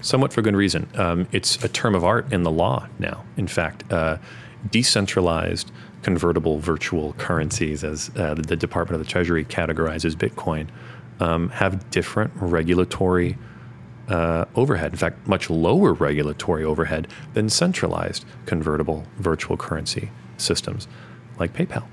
[0.00, 0.88] Somewhat for good reason.
[0.96, 3.24] Um, it's a term of art in the law now.
[3.36, 4.18] In fact, uh,
[4.70, 5.70] decentralized
[6.02, 10.68] convertible virtual currencies, as uh, the Department of the Treasury categorizes Bitcoin,
[11.20, 13.38] um, have different regulatory
[14.08, 14.92] uh, overhead.
[14.92, 20.88] In fact, much lower regulatory overhead than centralized convertible virtual currency systems
[21.38, 21.86] like PayPal.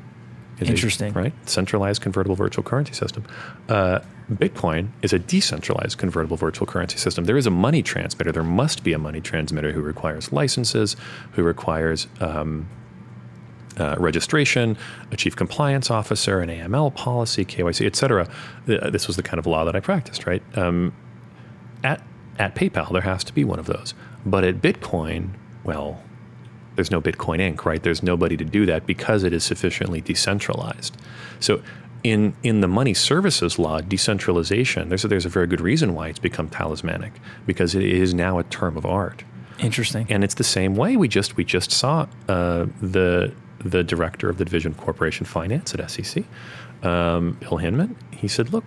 [0.59, 1.13] Is a- Interesting.
[1.13, 1.33] right?
[1.49, 3.23] Centralized convertible virtual currency system.
[3.67, 3.99] Uh,
[4.31, 7.25] Bitcoin is a decentralized convertible virtual currency system.
[7.25, 8.31] There is a money transmitter.
[8.31, 10.95] There must be a money transmitter who requires licenses,
[11.31, 12.67] who requires um,
[13.79, 14.77] uh, registration,
[15.11, 18.27] a chief compliance officer, an AML policy, KYC, et cetera.
[18.67, 20.43] Uh, This was the kind of law that I practiced, right?
[20.57, 20.93] Um,
[21.83, 22.01] at
[22.37, 23.93] at PayPal, there has to be one of those.
[24.25, 25.29] But at Bitcoin,
[25.63, 26.01] well,
[26.79, 27.83] there's no Bitcoin Inc., right?
[27.83, 30.95] There's nobody to do that because it is sufficiently decentralized.
[31.41, 31.61] So
[32.03, 36.07] in in the money services law, decentralization, there's a, there's a very good reason why
[36.07, 37.11] it's become talismanic
[37.45, 39.25] because it is now a term of art.
[39.59, 40.07] Interesting.
[40.09, 40.95] And it's the same way.
[40.95, 45.75] We just we just saw uh, the the director of the Division of Corporation Finance
[45.75, 46.23] at SEC,
[46.81, 47.97] um, Bill Hinman.
[48.11, 48.63] He said, "Look,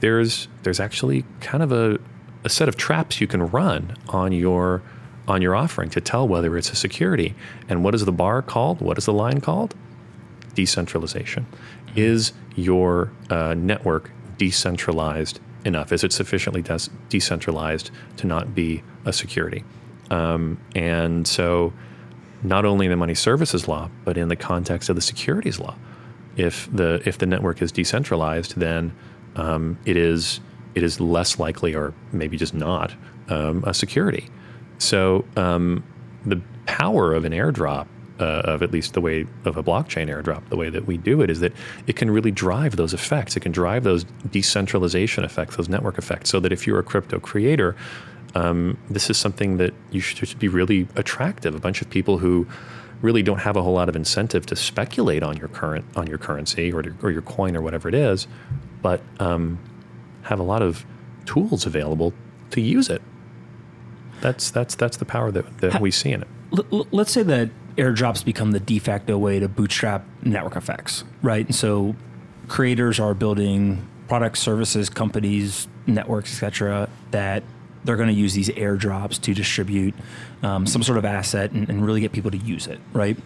[0.00, 1.98] there's there's actually kind of a,
[2.44, 4.80] a set of traps you can run on your
[5.28, 7.34] on your offering to tell whether it's a security.
[7.68, 8.80] And what is the bar called?
[8.80, 9.74] What is the line called?
[10.54, 11.46] Decentralization.
[11.94, 15.92] Is your uh, network decentralized enough?
[15.92, 19.64] Is it sufficiently des- decentralized to not be a security?
[20.10, 21.72] Um, and so,
[22.42, 25.76] not only in the money services law, but in the context of the securities law,
[26.36, 28.94] if the if the network is decentralized, then
[29.36, 30.40] um, it is
[30.74, 32.94] it is less likely, or maybe just not,
[33.28, 34.30] um, a security.
[34.78, 35.84] So um,
[36.24, 37.86] the power of an airdrop,
[38.20, 41.20] uh, of at least the way of a blockchain airdrop, the way that we do
[41.20, 41.52] it, is that
[41.86, 43.36] it can really drive those effects.
[43.36, 47.20] It can drive those decentralization effects, those network effects, so that if you're a crypto
[47.20, 47.76] creator,
[48.34, 51.54] um, this is something that you should be really attractive.
[51.54, 52.46] A bunch of people who
[53.00, 56.18] really don't have a whole lot of incentive to speculate on your current on your
[56.18, 58.26] currency or, or your coin or whatever it is,
[58.82, 59.58] but um,
[60.22, 60.84] have a lot of
[61.24, 62.12] tools available
[62.50, 63.02] to use it.
[64.20, 66.28] That's that's that's the power that, that we see in it.
[66.56, 71.04] L- l- let's say that airdrops become the de facto way to bootstrap network effects,
[71.22, 71.46] right?
[71.46, 71.94] And so
[72.48, 77.42] creators are building products, services, companies, networks, etc., that
[77.84, 79.94] they're going to use these airdrops to distribute
[80.42, 83.16] um, some sort of asset and, and really get people to use it, right?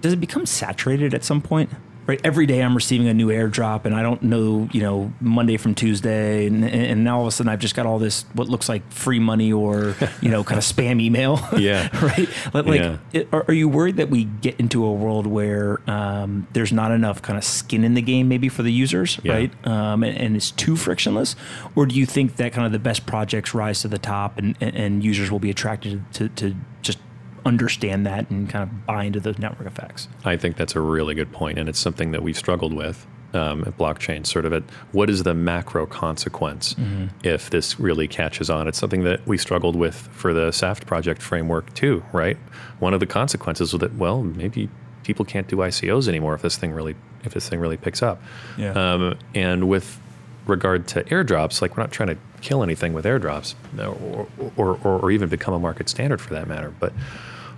[0.00, 1.70] Does it become saturated at some point?
[2.06, 5.56] Right every day i'm receiving a new airdrop and i don't know you know monday
[5.56, 8.48] from tuesday and, and now all of a sudden i've just got all this what
[8.48, 11.88] looks like free money or you know kind of spam email Yeah.
[12.04, 12.98] right like, Yeah.
[13.12, 16.90] it- are, are you worried that we get into a world where um, there's not
[16.90, 19.32] enough kind of skin in the game maybe for the users Yeah.
[19.34, 21.36] right um, and, and it's too frictionless
[21.74, 24.56] or do you think that kind of the best projects rise to the top and,
[24.60, 26.98] and, and users will be attracted to, to just
[27.44, 31.14] understand that and kind of buy into those network effects I think that's a really
[31.14, 34.26] good point, and it's something that we've struggled with um, at blockchain.
[34.26, 36.74] Sort of at what is the macro consequence
[37.22, 38.68] if this really catches on?
[38.68, 42.36] It's something that we struggled with for the SAFT project framework too, right?
[42.78, 44.68] One of the consequences was that well, maybe
[45.02, 48.22] people can't do ICOs anymore if this thing really if this thing really picks up.
[48.56, 48.72] Yeah.
[48.72, 50.00] Um, and with
[50.46, 54.98] regard to airdrops, like we're not trying to kill anything with airdrops, or or, or,
[55.00, 56.92] or even become a market standard for that matter, but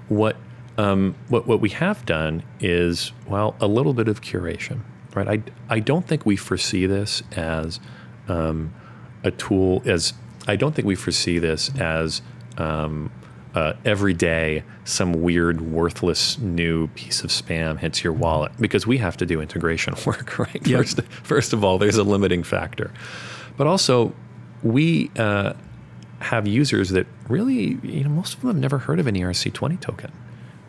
[0.08, 0.36] what
[0.78, 4.80] um, what what we have done is well a little bit of curation,
[5.14, 5.28] right?
[5.28, 7.80] I I don't think we foresee this as
[8.28, 8.74] um,
[9.24, 10.12] a tool as
[10.46, 12.22] I don't think we foresee this as
[12.58, 13.10] um,
[13.54, 18.98] uh, every day some weird worthless new piece of spam hits your wallet because we
[18.98, 20.66] have to do integration work, right?
[20.66, 20.78] Yep.
[20.78, 22.92] First, first of all, there's a limiting factor,
[23.56, 24.14] but also
[24.62, 25.10] we.
[25.16, 25.54] Uh,
[26.20, 29.80] have users that really, you know, most of them have never heard of an ERC20
[29.80, 30.12] token,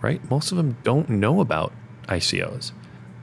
[0.02, 0.30] right?
[0.30, 1.74] Most of them don't know about
[2.08, 2.72] ICOs.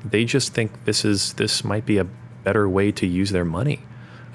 [0.04, 2.04] They just think this is this might be a
[2.44, 3.80] better way to use their money,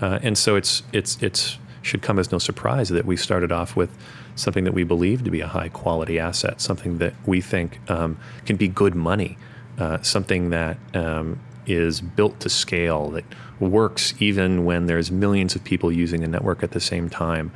[0.02, 3.76] uh, and so it's it's it's should come as no surprise that we started off
[3.76, 3.90] with
[4.36, 8.18] something that we believe to be a high quality asset, something that we think um,
[8.46, 9.38] can be good money,
[9.78, 13.26] uh, something that um, is built to scale, that
[13.60, 17.52] works even when there's millions of people using the network at the same time.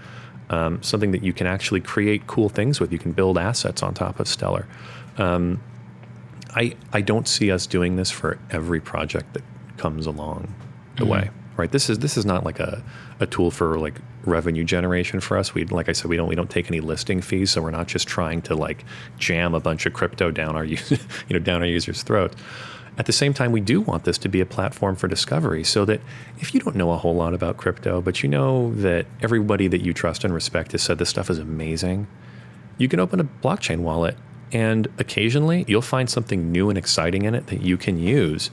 [0.49, 2.91] Um, something that you can actually create cool things with.
[2.91, 4.67] You can build assets on top of Stellar.
[5.17, 5.61] Um,
[6.55, 9.43] I I don't see us doing this for every project that
[9.77, 10.53] comes along
[10.97, 11.29] the way.
[11.55, 11.71] Right.
[11.71, 12.83] This is this is not like a,
[13.19, 15.53] a tool for like revenue generation for us.
[15.53, 17.87] We like I said, we don't we don't take any listing fees, so we're not
[17.87, 18.83] just trying to like
[19.19, 20.77] jam a bunch of crypto down our you
[21.29, 22.35] know down our users' throats.
[22.97, 25.83] At the same time, we do want this to be a platform for discovery so
[25.85, 25.99] that
[26.39, 29.81] if you don't know a whole lot about crypto, but you know that everybody that
[29.81, 32.05] you trust and respect has said this stuff is amazing,
[32.77, 34.15] you can open a blockchain wallet
[34.51, 38.51] and occasionally you'll find something new and exciting in it that you can use.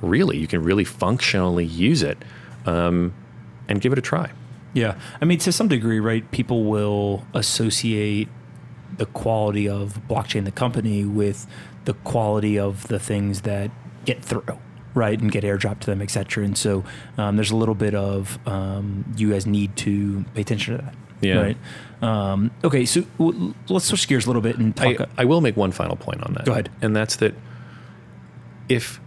[0.00, 2.16] Really, you can really functionally use it
[2.64, 3.12] um,
[3.68, 4.30] and give it a try.
[4.72, 4.98] Yeah.
[5.20, 8.28] I mean, to some degree, right, people will associate
[8.96, 11.46] the quality of blockchain, the company, with
[11.84, 13.70] the quality of the things that
[14.04, 14.44] get through,
[14.94, 16.44] right, and get airdropped to them, et cetera.
[16.44, 16.84] And so
[17.18, 20.94] um, there's a little bit of um, you guys need to pay attention to that.
[21.20, 21.40] Yeah.
[21.40, 21.56] Right.
[22.02, 22.84] Um, okay.
[22.84, 25.00] So w- let's switch gears a little bit and talk.
[25.00, 26.44] I, I will make one final point on that.
[26.46, 26.68] Go ahead.
[26.82, 27.34] And that's that
[28.68, 29.00] if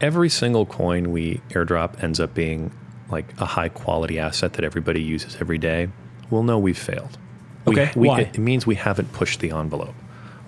[0.00, 2.70] every single coin we airdrop ends up being
[3.10, 5.88] like a high quality asset that everybody uses every day,
[6.30, 7.16] we'll know we've failed.
[7.66, 8.20] Okay, we- why?
[8.20, 9.94] It means we haven't pushed the envelope.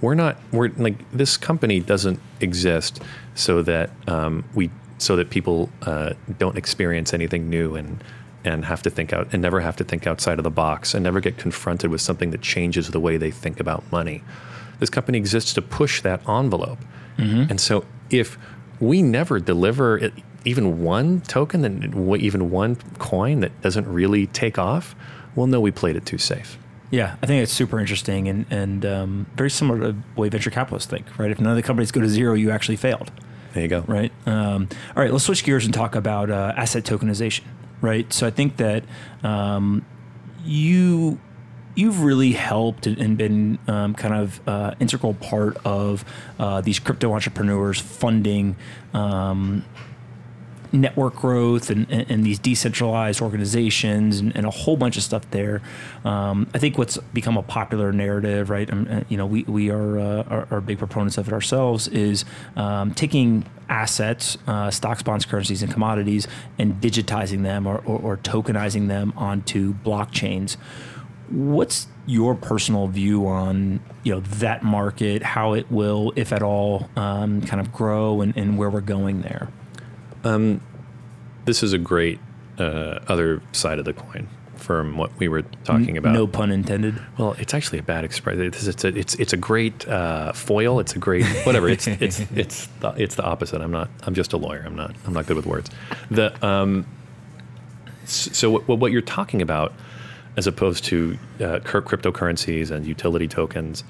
[0.01, 0.37] We're not.
[0.53, 3.03] We're like this company doesn't exist
[3.35, 8.03] so that um, we so that people uh, don't experience anything new and
[8.45, 11.03] and have to think out and never have to think outside of the box and
[11.03, 14.23] never get confronted with something that changes the way they think about money.
[14.79, 16.79] This company exists to push that envelope.
[17.51, 18.39] And so if
[18.79, 20.13] we never deliver it,
[20.45, 24.95] even one token, then even one coin that doesn't really take off,
[25.35, 26.59] we'll know we played it too safe.
[26.91, 30.51] Yeah, I think it's super interesting and and um, very similar to the way venture
[30.51, 31.31] capitalists think, right?
[31.31, 33.11] If none of the companies go to zero, you actually failed,
[33.55, 33.85] There you go.
[33.89, 34.13] right?
[34.25, 37.43] Um, all right, let's switch gears and talk about uh, asset tokenization,
[37.81, 38.11] right?
[38.13, 38.85] So I think that
[39.25, 39.85] um,
[40.45, 41.19] you
[41.75, 46.05] you've really helped and- been um, kind of uh, integral part of
[46.39, 48.57] uh, these crypto entrepreneurs funding.
[48.95, 49.65] Um,
[50.81, 55.29] network growth and, and, and these decentralized organizations and, and a whole bunch of stuff
[55.31, 55.63] there.
[56.05, 58.71] Um, I think what's become a popular narrative, right?
[58.71, 61.89] Um, uh, you know, we, we are, uh, are, are big proponents of it ourselves,
[61.89, 62.25] is
[62.57, 68.17] um, taking assets, uh, stocks, bonds, currencies, and commodities, and digitizing them or, or, or
[68.19, 70.57] tokenizing them onto blockchains.
[71.29, 76.89] What's your personal view on you know that market, how it will, if at all,
[76.95, 79.49] um, kind of grow, and, and where we're going there?
[81.45, 82.19] This is a great
[82.59, 86.13] uh, other side of the coin from what we were talking about.
[86.13, 87.01] No pun intended.
[87.19, 88.43] Well, it's actually a bad expression.
[88.43, 90.81] It's it's a, it's, it's a great uh, foil.
[90.81, 91.69] It's a great whatever.
[91.69, 93.61] It's it's it's the, it's the opposite.
[93.61, 93.89] I'm not.
[94.03, 94.65] I'm just a lawyer.
[94.67, 94.97] I'm not.
[95.07, 95.71] I'm not good with words.
[96.11, 96.87] The um.
[98.07, 99.73] So what, what you're talking about,
[100.37, 103.83] as opposed to uh, cur- cryptocurrencies and utility tokens,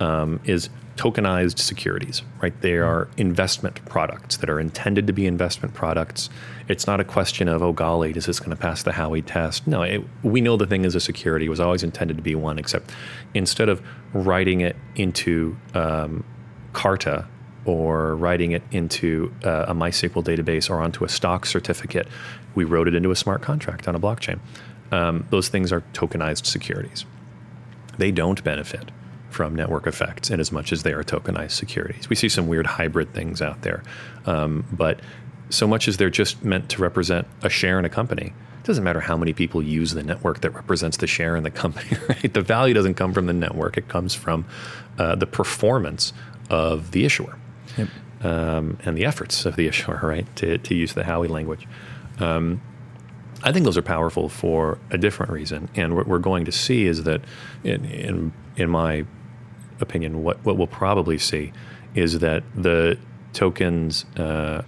[0.00, 2.58] um, is tokenized securities, right?
[2.60, 6.30] They are investment products that are intended to be investment products.
[6.68, 9.66] It's not a question of, oh, golly, is this going to pass the Howey test?
[9.66, 11.46] No, it, we know the thing is a security.
[11.46, 12.92] It was always intended to be one, except
[13.34, 13.82] instead of
[14.12, 16.24] writing it into um,
[16.72, 17.26] Carta
[17.64, 22.06] or writing it into uh, a MySQL database or onto a stock certificate,
[22.54, 24.38] we wrote it into a smart contract on a blockchain.
[24.92, 27.04] Um, those things are tokenized securities.
[27.98, 28.90] They don't benefit
[29.34, 32.08] from network effects in as much as they are tokenized securities.
[32.08, 33.82] We see some weird hybrid things out there,
[34.26, 35.00] um, but
[35.50, 38.32] so much as they're just meant to represent a share in a company,
[38.64, 41.50] it doesn't matter how many people use the network that represents the share in the
[41.62, 41.98] company.
[42.08, 42.32] Right?
[42.32, 44.46] The value doesn't come from the network; it comes from
[44.98, 46.12] uh, the performance
[46.48, 47.36] of the issuer
[47.76, 47.88] yep.
[48.22, 50.00] um, and the efforts of the issuer.
[50.02, 50.26] Right?
[50.36, 51.66] To, to use the Howey language.
[52.20, 52.62] Um,
[53.42, 56.86] I think those are powerful for a different reason, and what we're going to see
[56.86, 57.20] is that,
[57.62, 59.04] in in, in my
[59.80, 61.52] opinion, what, what we'll probably see
[61.94, 62.98] is that the
[63.32, 64.62] tokens uh,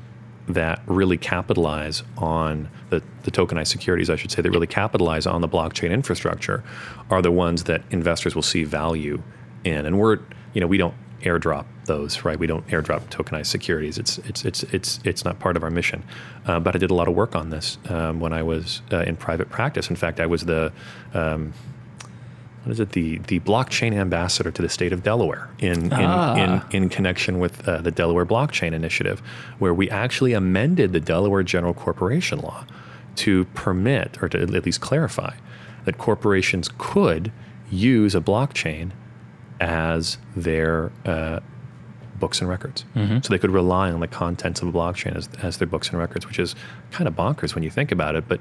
[0.49, 5.41] that really capitalize on the, the tokenized securities, I should say, that really capitalize on
[5.41, 6.63] the blockchain infrastructure
[7.11, 9.23] are the ones that investors will see value
[9.65, 9.87] in.
[9.87, 10.19] And we're,
[10.55, 12.39] you know, we don't airdrop those, right?
[12.39, 13.99] We don't airdrop tokenized securities.
[13.99, 16.03] It's it's it's it's it's not part of our mission.
[16.45, 18.99] Uh, but I did a lot of work on this um, when I was uh,
[18.99, 19.91] in private practice.
[19.91, 20.73] In fact, I was the
[21.15, 21.53] um,
[22.67, 26.35] what is it the the blockchain ambassador to the state of Delaware in in ah.
[26.35, 29.23] in, in, connection with uh, the Delaware Blockchain Initiative,
[29.61, 32.67] where we actually amended the Delaware General Corporation Law
[33.17, 35.37] to permit or to at least clarify
[35.85, 37.31] that corporations could
[37.71, 38.91] use a blockchain
[39.61, 41.39] as their uh,
[42.19, 42.85] books and records.
[42.97, 43.19] Mm-hmm.
[43.23, 46.01] So they could rely on the contents of a blockchain as, as their books and
[46.01, 46.57] records, which is
[46.91, 48.41] kind of bonkers when you think about it, but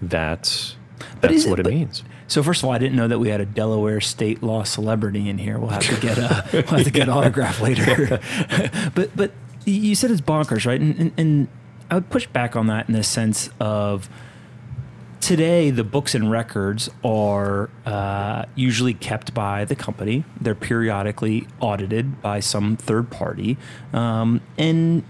[0.00, 0.76] that's
[1.20, 2.02] that's what it, it means.
[2.26, 5.28] So first of all, I didn't know that we had a Delaware state law celebrity
[5.28, 5.58] in here.
[5.58, 8.20] We'll have to get a we'll have to get an autograph later.
[8.94, 9.32] but but
[9.64, 10.80] you said it's bonkers, right?
[10.80, 11.48] And, and, and
[11.90, 14.08] I would push back on that in the sense of
[15.20, 20.24] today the books and records are uh, usually kept by the company.
[20.40, 23.58] They're periodically audited by some third party,
[23.92, 25.04] um, and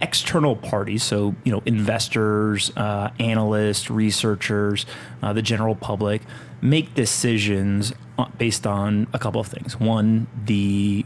[0.00, 4.86] external parties, so you know investors, uh, analysts, researchers,
[5.22, 6.22] uh, the general public,
[6.60, 7.92] make decisions
[8.38, 9.78] based on a couple of things.
[9.78, 11.04] One, the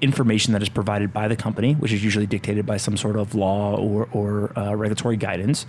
[0.00, 3.34] information that is provided by the company, which is usually dictated by some sort of
[3.34, 5.66] law or, or uh, regulatory guidance.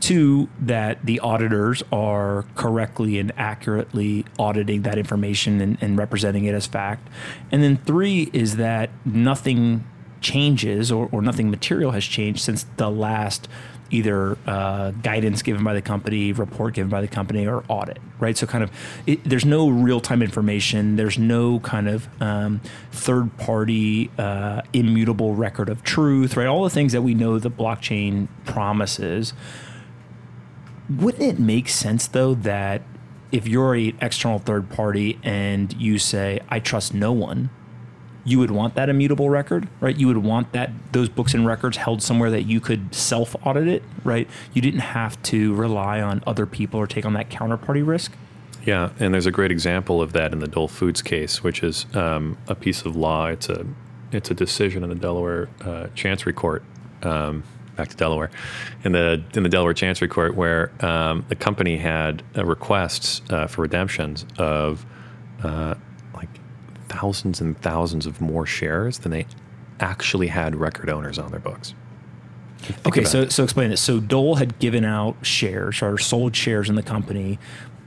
[0.00, 6.54] Two, that the auditors are correctly and accurately auditing that information and, and representing it
[6.54, 7.06] as fact.
[7.52, 9.84] And then three is that nothing
[10.20, 13.48] changes or, or nothing material has changed since the last
[13.90, 18.36] either uh, guidance given by the company, report given by the company, or audit, right?
[18.36, 18.70] So, kind of,
[19.06, 20.96] it, there's no real time information.
[20.96, 22.60] There's no kind of um,
[22.92, 26.46] third party uh, immutable record of truth, right?
[26.46, 29.32] All the things that we know the blockchain promises.
[30.88, 32.82] Wouldn't it make sense, though, that
[33.32, 37.50] if you're an external third party and you say, I trust no one,
[38.30, 39.96] you would want that immutable record, right?
[39.96, 43.66] You would want that those books and records held somewhere that you could self audit
[43.66, 44.28] it, right?
[44.52, 48.12] You didn't have to rely on other people or take on that counterparty risk.
[48.64, 51.86] Yeah, and there's a great example of that in the Dole Foods case, which is
[51.94, 53.26] um, a piece of law.
[53.26, 53.66] It's a
[54.12, 56.62] it's a decision in the Delaware uh, Chancery Court.
[57.02, 57.42] Um,
[57.76, 58.30] back to Delaware,
[58.84, 63.46] in the in the Delaware Chancery Court, where um, the company had uh, requests uh,
[63.46, 64.84] for redemptions of
[65.42, 65.74] uh,
[66.90, 69.26] thousands and thousands of more shares than they
[69.78, 71.74] actually had record owners on their books.
[72.86, 73.80] Okay, so so explain this.
[73.80, 77.38] So Dole had given out shares or sold shares in the company,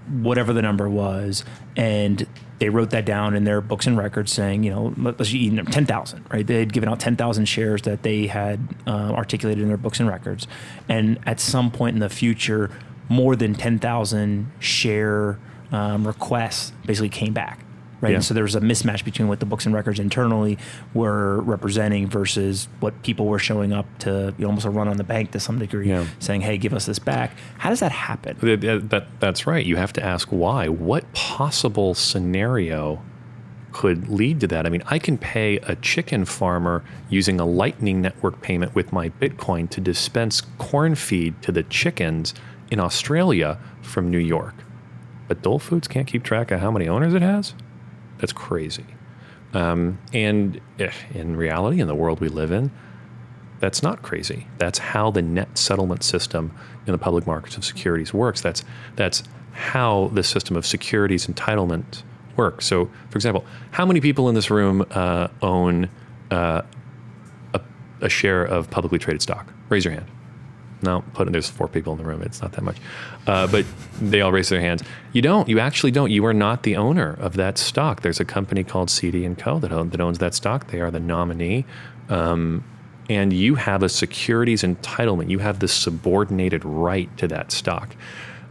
[0.10, 1.46] whatever the number was,
[1.78, 2.26] and
[2.58, 6.26] they wrote that down in their books and records, saying, you know, let's ten thousand,
[6.32, 6.46] right?
[6.48, 10.00] They had given out ten thousand shares that they had uh, articulated in their books
[10.00, 10.48] and records,
[10.90, 12.72] and at some point in the future,
[13.10, 15.38] more than ten thousand share
[15.72, 17.60] um, requests basically came back
[18.04, 18.10] right?
[18.10, 18.16] Yeah.
[18.18, 20.58] And so there was a mismatch between what the books and records internally
[20.94, 24.98] were representing versus what people were showing up to you know, almost a run on
[24.98, 26.06] the bank to some degree, yeah.
[26.20, 28.38] saying, "Hey, give us this back." How does that happen?
[28.42, 29.66] That, that, that's right.
[29.66, 30.68] You have to ask why.
[30.68, 33.02] What possible scenario
[33.72, 34.66] could lead to that?
[34.66, 39.10] I mean, I can pay a chicken farmer using a Lightning Network payment with my
[39.10, 42.34] Bitcoin to dispense corn feed to the chickens
[42.70, 44.56] in Australia from New York.
[45.28, 47.54] But Dole Foods can't keep track of how many owners it has?
[48.24, 48.86] That's crazy.
[49.54, 52.72] Um, and eh, in reality, in the world we live in,
[53.60, 54.48] that's not crazy.
[54.60, 56.58] That's how the net settlement system
[56.88, 58.40] in the public markets of securities works.
[58.40, 58.64] That's
[58.96, 62.04] that's how the system of securities entitlement
[62.38, 62.62] work.
[62.62, 65.90] So, for example, how many people in this room uh, own
[66.32, 66.62] uh,
[67.54, 67.62] a,
[68.00, 69.52] a share of publicly traded stock?
[69.68, 70.08] Raise your hand.
[70.82, 72.22] No, put there's four people in the room.
[72.22, 72.78] It's not that much,
[73.28, 73.66] uh, but
[74.02, 74.84] they all raise their hands.
[75.14, 75.48] You don't.
[75.48, 76.12] You actually don't.
[76.12, 78.02] You are not the owner of that stock.
[78.02, 79.60] There's a company called CD and Co.
[79.60, 80.68] that, own, that owns that stock.
[80.68, 81.66] They are the nominee,
[82.10, 82.64] um,
[83.10, 85.30] and you have a securities entitlement.
[85.30, 87.96] You have the subordinated right to that stock,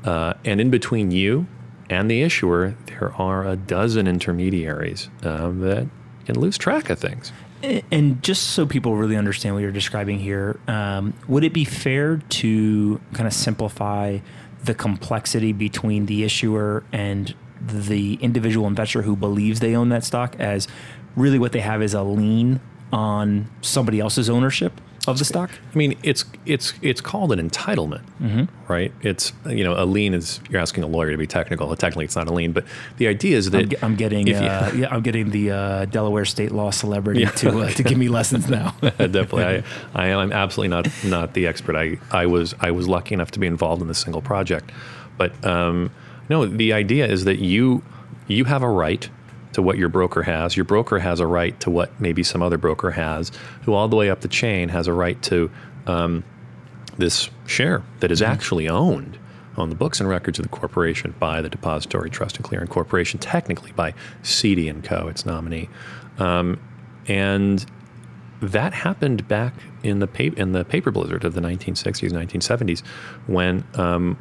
[0.05, 1.47] uh, and in between you
[1.91, 5.87] and the issuer, there are a dozen intermediaries um, that
[6.25, 7.33] can lose track of things.
[7.63, 12.17] And just so people really understand what you're describing here, um, would it be fair
[12.17, 14.19] to kind of simplify
[14.65, 20.37] the complexity between the issuer and the individual investor who believes they own that stock
[20.39, 20.69] as
[21.17, 22.61] really what they have is a lien
[22.93, 24.81] on somebody else's ownership?
[25.09, 25.51] Of the stock?
[25.73, 28.73] I mean, it's it's it's called an entitlement, mm-hmm.
[28.73, 28.93] right?
[29.03, 31.75] It's you know a lien is you're asking a lawyer to be technical.
[31.75, 32.65] Technically, it's not a lien, but
[32.99, 36.25] the idea is that I'm, I'm getting uh, you, yeah, I'm getting the uh, Delaware
[36.25, 37.31] state law celebrity yeah.
[37.31, 38.77] to uh, to give me lessons now.
[38.81, 41.77] Definitely, I, I am absolutely not not the expert.
[41.77, 44.71] I I was I was lucky enough to be involved in this single project,
[45.19, 45.91] but um,
[46.29, 47.83] no, the idea is that you
[48.29, 49.11] you have a right
[49.53, 50.57] to what your broker has.
[50.57, 53.31] Your broker has a right to what maybe some other broker has,
[53.63, 55.51] who all the way up the chain has a right to
[55.87, 56.25] um,
[56.99, 58.33] this share that is mm-hmm.
[58.33, 59.19] actually owned
[59.57, 63.19] on the books and records of the corporation by the Depository Trust and Clearing Corporation,
[63.19, 63.93] technically by
[64.23, 65.09] CD and Co.
[65.09, 65.69] Its nominee,
[66.19, 66.59] um,
[67.07, 67.67] and
[68.41, 72.81] that happened back in the pa- in the paper blizzard of the 1960s, 1970s,
[73.27, 74.17] when um,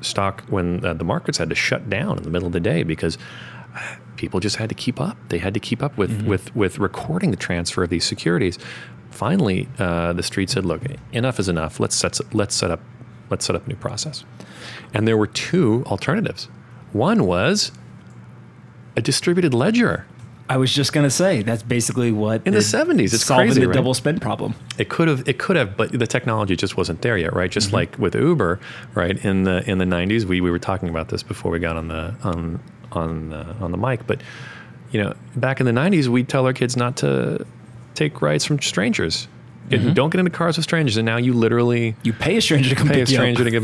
[0.00, 2.82] stock when uh, the markets had to shut down in the middle of the day
[2.82, 3.18] because
[4.20, 5.16] people just had to keep up.
[5.30, 6.28] They had to keep up with mm-hmm.
[6.28, 8.58] with with recording the transfer of these securities.
[9.10, 11.80] Finally, uh, the street said, "Look, enough is enough.
[11.80, 12.80] Let's set let's set up
[13.30, 14.24] let's set up a new process."
[14.92, 16.48] And there were two alternatives.
[16.92, 17.72] One was
[18.94, 20.06] a distributed ledger.
[20.50, 23.60] I was just going to say that's basically what in the seventies it's solving crazy,
[23.60, 23.74] the right?
[23.74, 24.54] double spend problem.
[24.78, 27.50] It could have, it could have, but the technology just wasn't there yet, right?
[27.50, 27.76] Just mm-hmm.
[27.76, 28.58] like with Uber,
[28.94, 29.24] right?
[29.24, 31.88] In the in the nineties, we we were talking about this before we got on
[31.88, 32.60] the on
[32.92, 34.20] on the, on the mic, but
[34.90, 37.46] you know, back in the '90s, we'd tell our kids not to
[37.94, 39.28] take rides from strangers.
[39.68, 39.92] Mm-hmm.
[39.92, 42.74] Don't get into cars with strangers, and now you literally you pay a stranger to
[42.74, 43.62] come pay a stranger to get.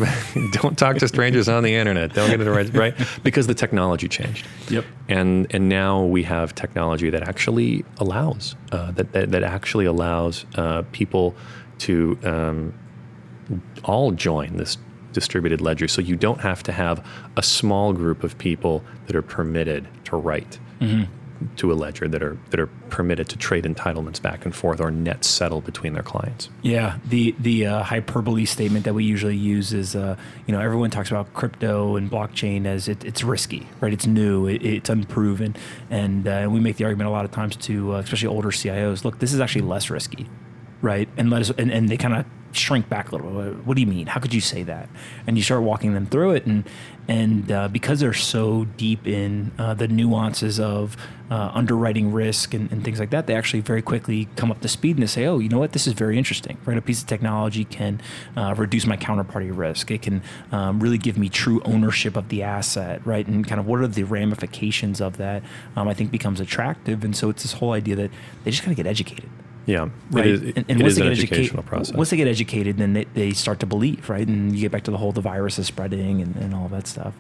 [0.53, 2.15] don't talk to strangers on the internet.
[2.15, 2.95] Don't get into rides, right?
[3.25, 4.47] Because the technology changed.
[4.69, 4.85] Yep.
[5.09, 10.47] And and now we have technology that actually allows uh, that, that, that actually allows
[10.55, 11.35] uh, people
[11.79, 12.73] to um,
[13.83, 14.79] all join this
[15.17, 15.89] distributed ledger.
[15.89, 17.03] So you don't have to have
[17.39, 21.05] a small group of people that are permitted to write mm-hmm.
[21.57, 24.91] to a ledger that are that are permitted to trade entitlements back and forth or
[24.91, 26.51] net settle between their clients.
[26.61, 30.91] Yeah, the the uh, hyperbole statement that we usually use is, uh, you know, everyone
[30.91, 33.95] talks about crypto and blockchain as it, it's risky, right?
[33.95, 35.57] It's new, it, it's unproven,
[35.89, 39.03] and uh, we make the argument a lot of times to, uh, especially older CIOs,
[39.03, 40.29] look, this is actually less risky
[40.87, 41.09] right?
[41.17, 43.67] And let us and, and they kind of shrink back a little bit.
[43.67, 44.07] What do you mean?
[44.07, 44.89] How could you say that?
[45.27, 46.65] And you start walking them through it, and
[47.09, 50.97] and uh, because they're so deep in uh, the nuances of
[51.29, 54.69] uh, underwriting risk and, and, things like that, they actually very quickly come up to
[54.69, 55.73] speed and they say, "Oh, you know what?
[55.73, 56.57] This is very interesting.
[56.65, 56.79] Right?
[56.79, 58.01] A piece of technology can
[58.37, 59.91] uh, reduce my counterparty risk.
[59.91, 60.23] It can
[60.53, 63.27] um, really give me true ownership of the asset, right?
[63.27, 65.43] And kind of what are the ramifications of that?
[65.75, 68.13] Um, I think becomes attractive, and so it's this whole idea that
[68.45, 69.29] they just got to get educated
[69.67, 70.27] yeah, right.
[70.27, 71.97] It is, and, and once they get educational process.
[71.97, 74.27] Once they get educated, then they, they start to believe, right?
[74.27, 76.87] And you get back to the whole the virus is spreading and, and all that
[76.87, 77.15] stuff.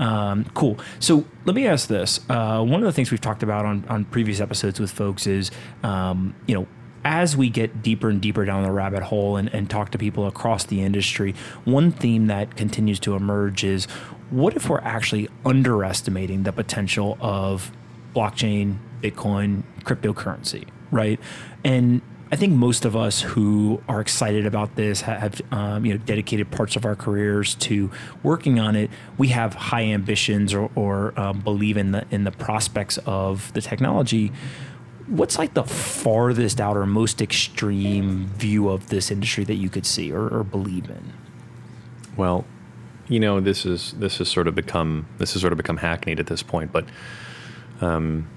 [0.00, 0.78] Um, cool.
[0.98, 2.18] So let me ask this.
[2.28, 5.52] Uh, one of the things we've talked about on, on previous episodes with folks is,
[5.84, 6.66] um, you know,
[7.04, 10.26] as we get deeper and deeper down the rabbit hole and, and talk to people
[10.26, 11.34] across the industry,
[11.64, 13.84] one theme that continues to emerge is
[14.30, 17.70] what if we're actually underestimating the potential of
[18.16, 21.20] blockchain, Bitcoin, cryptocurrency, right?
[21.64, 22.02] And
[22.34, 26.50] I think most of us who are excited about this have um, you know dedicated
[26.50, 27.92] parts of our careers to
[28.24, 28.90] working on it.
[29.18, 33.60] We have high ambitions or, or um, believe in the in the prospects of the
[33.60, 34.32] technology.
[35.06, 39.86] What's like the farthest out or most extreme view of this industry that you could
[39.86, 41.12] see or, or believe in?
[42.16, 42.46] Well,
[43.06, 46.18] you know this is this has sort of become this has sort of become hackneyed
[46.18, 46.86] at this point, but.
[47.80, 48.28] Um,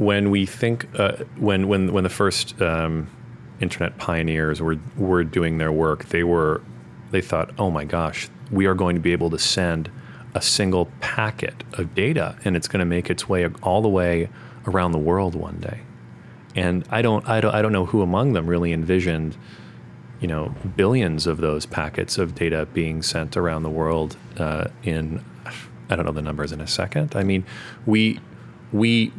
[0.00, 3.06] when we think uh, when when when the first um,
[3.60, 6.62] internet pioneers were were doing their work, they were
[7.10, 9.90] they thought, oh my gosh, we are going to be able to send
[10.34, 14.30] a single packet of data, and it's going to make its way all the way
[14.66, 15.80] around the world one day.
[16.56, 19.36] And I don't I don't I don't know who among them really envisioned
[20.18, 25.22] you know billions of those packets of data being sent around the world uh, in
[25.90, 27.14] I don't know the numbers in a second.
[27.14, 27.44] I mean,
[27.84, 28.18] we
[28.72, 29.12] we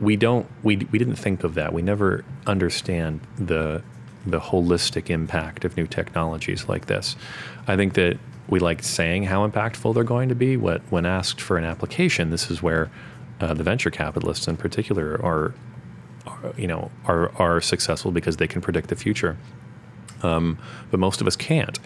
[0.00, 1.72] we don't we we didn't think of that.
[1.72, 3.82] We never understand the
[4.26, 7.16] the holistic impact of new technologies like this.
[7.66, 8.18] I think that
[8.48, 10.56] we like saying how impactful they're going to be.
[10.56, 12.90] What when asked for an application, this is where
[13.40, 15.54] uh, the venture capitalists in particular are,
[16.26, 19.36] are, you know are are successful because they can predict the future.
[20.22, 20.58] Um,
[20.90, 21.78] but most of us can't.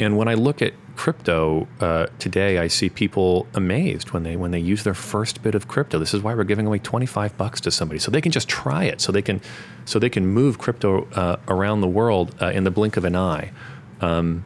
[0.00, 4.50] And when I look at crypto uh, today, I see people amazed when they when
[4.50, 5.98] they use their first bit of crypto.
[5.98, 8.48] This is why we're giving away twenty five bucks to somebody, so they can just
[8.48, 9.40] try it, so they can
[9.84, 13.16] so they can move crypto uh, around the world uh, in the blink of an
[13.16, 13.52] eye.
[14.00, 14.44] Um,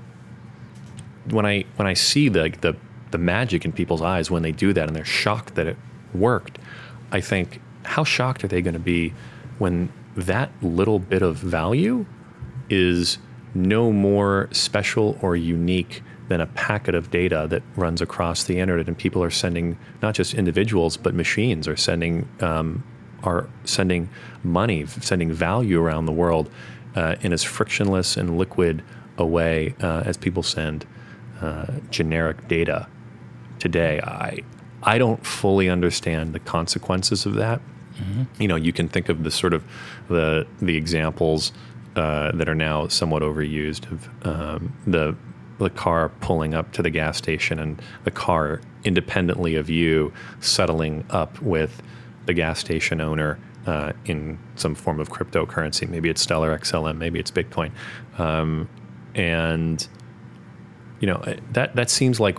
[1.31, 2.77] when I when I see the, the
[3.11, 5.77] the magic in people's eyes when they do that, and they're shocked that it
[6.15, 6.59] worked,
[7.11, 9.15] I think, how shocked are they going to be
[9.59, 12.05] when that little bit of value
[12.69, 13.19] is
[13.66, 18.86] no more special or unique than a packet of data that runs across the internet,
[18.86, 22.85] and people are sending not just individuals but machines are sending um,
[23.24, 24.09] are sending
[24.44, 26.51] money, sending value around the world
[26.94, 28.82] uh, in as frictionless and liquid
[29.16, 30.86] a way uh, as people send
[31.40, 32.86] uh, generic data
[33.59, 34.01] today.
[34.01, 34.43] I
[34.82, 37.60] I don't fully understand the consequences of that.
[37.97, 38.43] Mm-hmm.
[38.43, 39.64] You know, you can think of the sort of
[40.09, 41.52] the the examples
[41.99, 45.16] uh, that are now somewhat overused of um, the
[45.59, 51.05] the car pulling up to the gas station and the car independently of you settling
[51.11, 51.83] up with
[52.27, 55.89] the gas station owner uh, in some form of cryptocurrency.
[55.89, 57.73] Maybe it's Stellar XLM, maybe it's Bitcoin,
[58.16, 58.69] um,
[59.16, 59.85] and
[61.01, 61.20] you know
[61.51, 62.39] that that seems like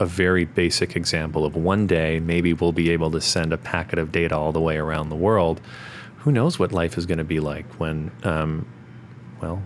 [0.00, 4.00] a very basic example of one day maybe we'll be able to send a packet
[4.00, 5.60] of data all the way around the world.
[6.18, 8.66] Who knows what life is going to be like when um,
[9.40, 9.62] well,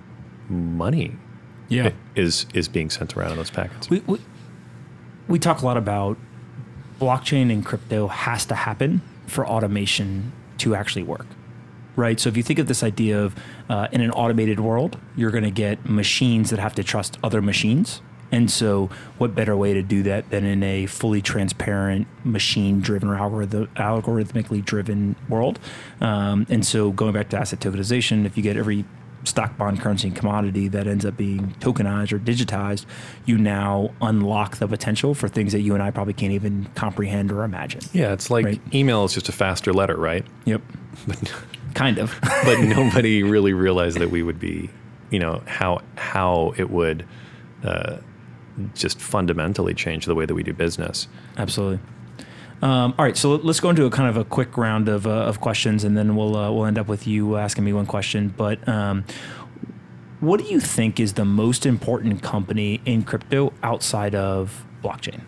[0.48, 1.16] money
[1.68, 1.90] yeah.
[2.14, 3.88] is is being sent around in those packets.
[3.88, 4.20] We, we,
[5.28, 6.18] we talk a lot about
[7.00, 11.26] blockchain and crypto has to happen for automation to actually work.
[11.94, 12.18] Right.
[12.18, 13.34] So if you think of this idea of
[13.68, 17.42] uh, in an automated world, you're going to get machines that have to trust other
[17.42, 18.00] machines.
[18.30, 18.88] And so,
[19.18, 23.66] what better way to do that than in a fully transparent, machine driven or algorithm,
[23.76, 25.58] algorithmically driven world?
[26.00, 28.86] Um, and so, going back to asset tokenization, if you get every
[29.24, 32.86] stock, bond, currency, and commodity that ends up being tokenized or digitized,
[33.24, 37.30] you now unlock the potential for things that you and I probably can't even comprehend
[37.32, 37.80] or imagine.
[37.92, 38.60] Yeah, it's like right?
[38.74, 40.26] email is just a faster letter, right?
[40.44, 40.62] Yep.
[41.74, 42.18] kind of.
[42.44, 44.70] but nobody really realized that we would be,
[45.10, 47.06] you know, how how it would
[47.64, 47.98] uh,
[48.74, 51.08] just fundamentally change the way that we do business.
[51.36, 51.80] Absolutely.
[52.62, 55.10] Um, all right, so let's go into a kind of a quick round of, uh,
[55.10, 58.32] of questions, and then we'll uh, we'll end up with you asking me one question.
[58.36, 59.04] But um,
[60.20, 65.22] what do you think is the most important company in crypto outside of blockchain?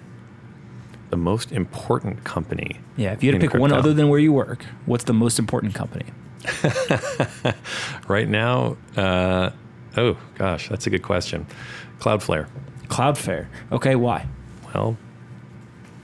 [1.11, 2.79] The most important company.
[2.97, 3.63] Yeah, if you had to pick crypto.
[3.63, 6.07] one other than where you work, what's the most important company?
[8.09, 9.51] right now, uh,
[9.97, 11.49] oh gosh, that's a good question.
[11.99, 12.47] Cloudflare.
[12.87, 13.49] Cloudflare.
[13.73, 14.29] Okay, why?
[14.73, 14.97] Well,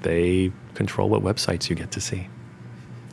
[0.02, 0.50] they
[0.80, 2.26] control what websites you get to see.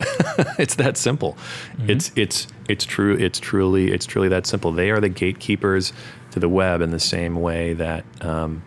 [0.58, 1.34] it's that simple.
[1.34, 1.90] Mm-hmm.
[1.90, 3.14] It's it's it's true.
[3.16, 4.72] It's truly it's truly that simple.
[4.72, 5.92] They are the gatekeepers
[6.30, 8.62] to the web in the same way that um,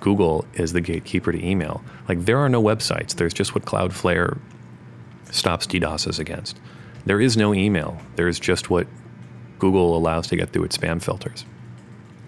[0.00, 1.82] Google is the gatekeeper to email.
[2.06, 3.14] Like there are no websites.
[3.14, 4.38] There's just what Cloudflare
[5.30, 6.60] stops DDoSes against.
[7.06, 7.98] There is no email.
[8.16, 8.86] There's just what
[9.58, 11.46] Google allows to get through its spam filters.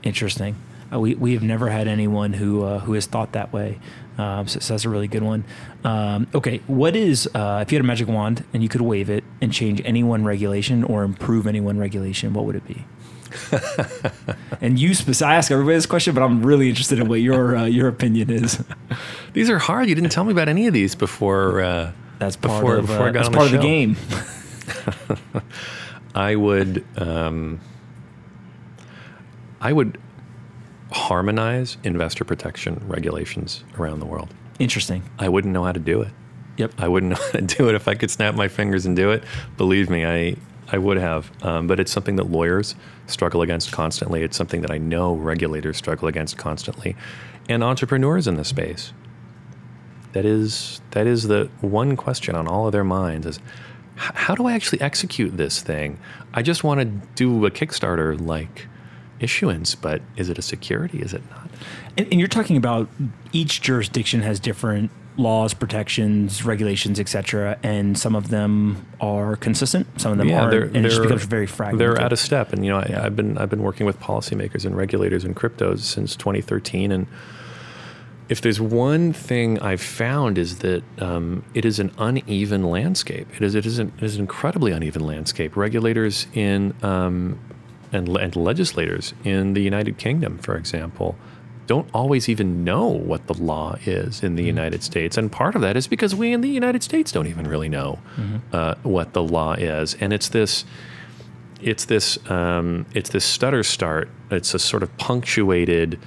[0.03, 0.57] Interesting.
[0.91, 3.79] Uh, we, we have never had anyone who uh, who has thought that way.
[4.19, 5.45] Um, so, so, that's a really good one.
[5.85, 9.11] Um, okay, what is uh, if you had a magic wand and you could wave
[9.11, 12.33] it and change any one regulation or improve any one regulation?
[12.33, 12.85] What would it be?
[14.61, 17.65] and you, I ask everybody this question, but I'm really interested in what your uh,
[17.65, 18.63] your opinion is.
[19.33, 19.89] these are hard.
[19.89, 21.61] You didn't tell me about any of these before.
[21.61, 23.97] Uh, that's part before, of, before I uh, got that's part the of the game.
[26.15, 26.85] I would.
[26.97, 27.61] Um,
[29.61, 29.99] I would
[30.93, 34.33] harmonize investor protection regulations around the world.
[34.59, 35.03] Interesting.
[35.19, 36.13] I wouldn't know how to do it.
[36.57, 36.73] Yep.
[36.79, 39.11] I wouldn't know how to do it if I could snap my fingers and do
[39.11, 39.25] it.
[39.57, 40.37] Believe me, I
[40.69, 41.31] I would have.
[41.45, 42.75] Um, but it's something that lawyers
[43.07, 44.23] struggle against constantly.
[44.23, 46.97] It's something that I know regulators struggle against constantly,
[47.49, 48.93] and entrepreneurs in the space.
[50.13, 53.39] That is that is the one question on all of their minds is
[53.97, 55.99] how do I actually execute this thing?
[56.35, 56.85] I just want to
[57.15, 58.69] do a Kickstarter like
[59.21, 61.01] issuance, but is it a security?
[61.01, 61.49] Is it not?
[61.97, 62.89] And, and you're talking about
[63.33, 70.13] each jurisdiction has different laws, protections, regulations, etc., and some of them are consistent, some
[70.13, 71.97] of them yeah, aren't, and it just becomes very fragmented.
[71.97, 72.79] They're out of step, and you know.
[72.79, 77.07] I, have been I've been working with policymakers and regulators in cryptos since 2013, and
[78.29, 83.29] if there's one thing I've found is that um, it is an uneven landscape.
[83.37, 85.57] It is it is an, it is an incredibly uneven landscape.
[85.57, 87.39] Regulators in um,
[87.97, 91.17] and, and legislators in the United Kingdom, for example,
[91.67, 95.63] don't always even know what the law is in the United States, and part of
[95.63, 97.99] that is because we in the United States don't even really know
[98.53, 100.65] uh, what the law is, and it's this
[101.61, 104.09] it's this um, it's this stutter start.
[104.31, 105.99] It's a sort of punctuated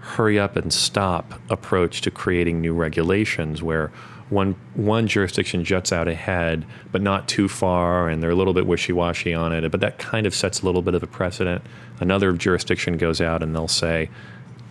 [0.00, 3.92] hurry up and stop approach to creating new regulations where
[4.32, 8.66] one one jurisdiction juts out ahead but not too far and they're a little bit
[8.66, 11.62] wishy-washy on it but that kind of sets a little bit of a precedent.
[12.00, 14.08] Another jurisdiction goes out and they'll say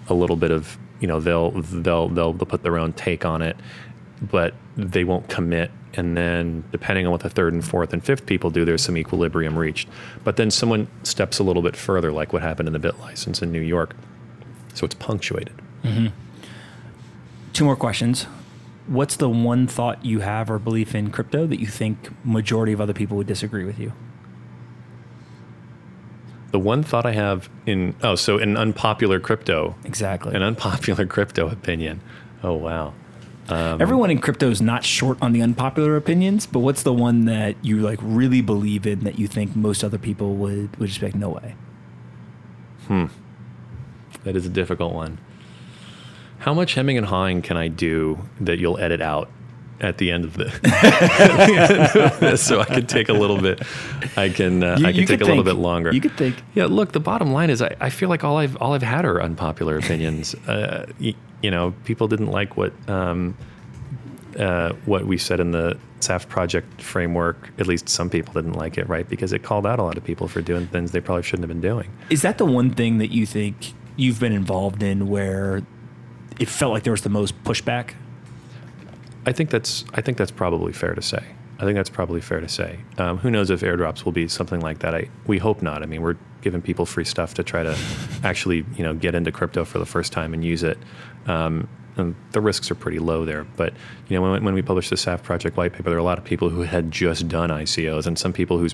[0.07, 3.41] a little bit of you know they'll they'll they'll, they'll put their own take on
[3.41, 3.55] it
[4.21, 5.71] but they won't commit.
[5.93, 8.97] And then depending on what the third and fourth and fifth people do there's some
[8.97, 9.87] equilibrium reached.
[10.23, 13.51] But then someone steps a little bit further like what happened in the BitLicense in
[13.51, 13.95] new york.
[14.73, 15.53] So it's punctuated.
[15.83, 16.07] Mm-hmm.
[17.53, 18.25] Two more questions.
[18.91, 22.81] What's the one thought you have or belief in crypto that you think majority of
[22.81, 23.93] other people would disagree with you?
[26.51, 30.35] the one thought i have in oh so an unpopular crypto Exactly.
[30.35, 32.01] an unpopular crypto opinion
[32.43, 32.93] oh wow
[33.49, 37.55] Everyone in crypto is not short on the unpopular opinions, but what's the one that
[37.61, 41.29] you like really believe in that you think most other people would would like, no
[41.29, 41.55] way?
[42.87, 43.05] Hmm.
[44.23, 45.17] That is a difficult one
[46.41, 49.29] how much hemming and hawing can i do that you'll edit out
[49.79, 50.49] at the end of the
[52.37, 53.61] so i can take a little bit
[54.15, 55.45] i can uh, You- i can take a little think.
[55.45, 56.35] bit longer You could think.
[56.53, 59.05] Yeah, look, the bottom line is I, I feel like all I've all I've had
[59.05, 60.35] are unpopular opinions.
[60.47, 63.35] uh, y- you know, people didn't like what um,
[64.37, 67.49] uh, what we said in the SAFT project framework.
[67.59, 69.07] At least some people didn't like it, right?
[69.09, 71.49] Because it called out a lot of people for doing things they probably shouldn't have
[71.49, 71.89] been doing.
[72.11, 75.63] Is that the one thing that you think you've been involved in where
[76.41, 77.93] it felt like there was the most pushback?
[79.27, 81.23] I think that's I think that's probably fair to say.
[81.59, 82.79] I think that's probably fair to say.
[82.97, 84.95] Um, who knows if airdrops will be something like that?
[84.95, 85.83] I we hope not.
[85.83, 87.77] I mean, we're giving people free stuff to try to
[88.23, 90.79] actually you know get into crypto for the first time and use it.
[91.27, 93.43] Um, and the risks are pretty low there.
[93.43, 93.73] But
[94.07, 96.17] you know, when, when we published the SAFT project white paper, there were a lot
[96.17, 98.73] of people who had just done ICOs, and some people whose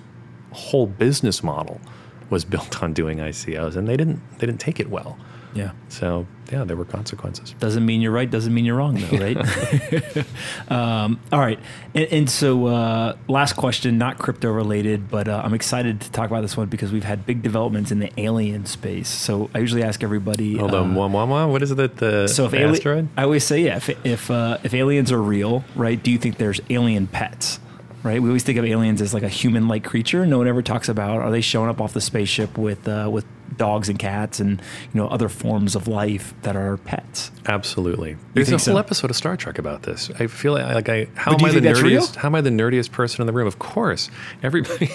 [0.53, 1.81] whole business model
[2.29, 5.19] was built on doing ICOs, and they didn't they didn't take it well.
[5.57, 5.71] Yeah.
[5.89, 7.53] So yeah, there were consequences.
[7.59, 8.29] Doesn't mean you're right.
[8.29, 9.37] Doesn't mean you're wrong, though, right?
[10.71, 11.59] um, all right.
[11.93, 16.29] And, and so, uh, last question, not crypto related, but uh, I'm excited to talk
[16.29, 19.09] about this one because we've had big developments in the alien space.
[19.09, 20.57] So, I usually ask everybody.
[20.57, 21.51] Hold uh, on, one, one, one.
[21.51, 23.09] What is it that the So if the ali- asteroid?
[23.17, 26.01] I always say, yeah, if if, uh, if aliens are real, right?
[26.01, 27.59] Do you think there's alien pets?
[28.03, 30.25] Right, we always think of aliens as like a human-like creature.
[30.25, 33.25] No one ever talks about are they showing up off the spaceship with uh, with
[33.55, 34.61] dogs and cats and
[34.93, 37.31] you know other forms of life that are pets.
[37.45, 38.17] Absolutely.
[38.33, 38.77] There's a whole so?
[38.77, 40.11] episode of Star Trek about this.
[40.19, 41.73] I feel like, I how am I the real?
[42.01, 42.15] nerdiest?
[42.17, 43.47] How am I the nerdiest person in the room?
[43.47, 44.09] Of course,
[44.43, 44.89] everybody,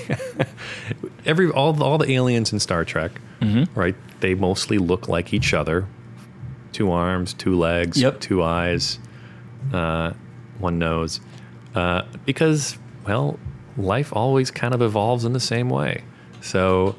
[1.27, 3.79] every all all the aliens in Star Trek, Mm-hmm.
[3.79, 3.97] right?
[4.20, 5.87] They mostly look like each other.
[6.73, 8.20] Two arms, two legs, Yep.
[8.20, 8.99] two eyes,
[9.73, 10.12] uh,
[10.59, 11.20] one nose,
[11.74, 13.39] uh, because well,
[13.77, 16.03] life always kind of evolves in the same way.
[16.41, 16.95] So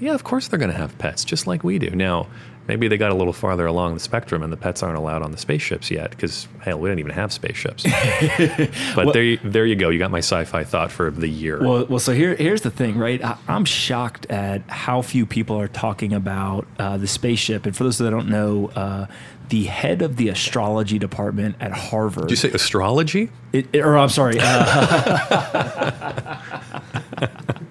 [0.00, 1.90] yeah, of course they're going to have pets, just like we do.
[1.90, 2.26] Now,
[2.68, 5.30] maybe they got a little farther along the spectrum, and the pets aren't allowed on
[5.32, 7.84] the spaceships yet, because hell, we don't even have spaceships.
[8.94, 9.88] but there, you, there you go.
[9.90, 11.60] You got my sci-fi thought for the year.
[11.60, 13.22] Well, well, so here, here's the thing, right?
[13.24, 17.66] I, I'm shocked at how few people are talking about uh, the spaceship.
[17.66, 19.06] And for those that don't know, uh,
[19.48, 22.28] the head of the astrology department at Harvard.
[22.28, 23.30] Did you say astrology?
[23.52, 24.36] It, it- or I'm sorry.
[24.40, 26.36] Uh,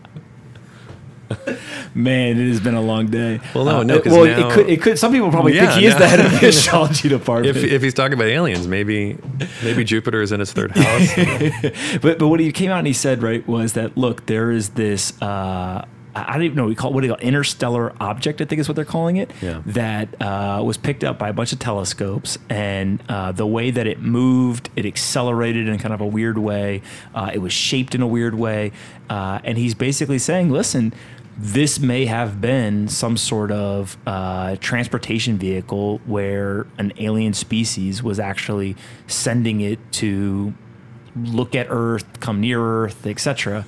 [1.93, 3.39] man, it has been a long day.
[3.53, 4.69] Well, no, Uh, no, well, now- it could.
[4.69, 4.99] It could.
[4.99, 7.55] Some people probably Yeah, think he is the head of the astrology department.
[7.57, 9.17] If, if he's talking about aliens, maybe
[9.63, 11.15] maybe Jupiter is in his third house.
[12.01, 14.69] but but what he came out and he said right was that look there is
[14.69, 15.85] this uh,
[16.15, 17.25] I don't even know what we call what do you call it?
[17.27, 19.61] interstellar object I think is what they're calling it Yeah.
[19.67, 23.87] that uh, was picked up by a bunch of telescopes and uh, the way that
[23.87, 26.81] it moved it accelerated in kind of a weird way
[27.15, 28.71] uh, it was shaped in a weird way
[29.09, 30.93] uh, and he's basically saying listen
[31.41, 38.19] this may have been some sort of uh, transportation vehicle where an alien species was
[38.19, 38.75] actually
[39.07, 40.53] sending it to
[41.15, 43.65] look at Earth, come near Earth, etc.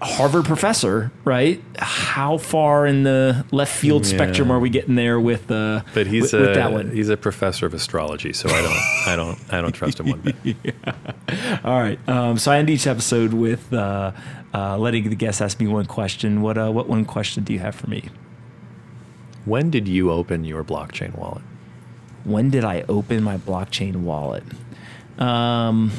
[0.00, 1.62] Harvard professor, right?
[1.78, 4.14] How far in the left field Yeah.
[4.14, 6.90] spectrum are we getting there with uh, But he's with, a with that one?
[6.90, 10.20] he's a professor of astrology, so I don't I don't I don't trust him one
[10.20, 10.56] bit.
[11.64, 11.98] All right.
[12.08, 14.12] Um, so I end each episode with uh,
[14.56, 16.40] uh, letting the guests ask me one question.
[16.40, 18.08] What uh, what one question do you have for me?
[19.44, 21.42] When did you open your blockchain wallet?
[22.26, 24.42] when did I open my blockchain wallet?
[25.18, 25.92] Um,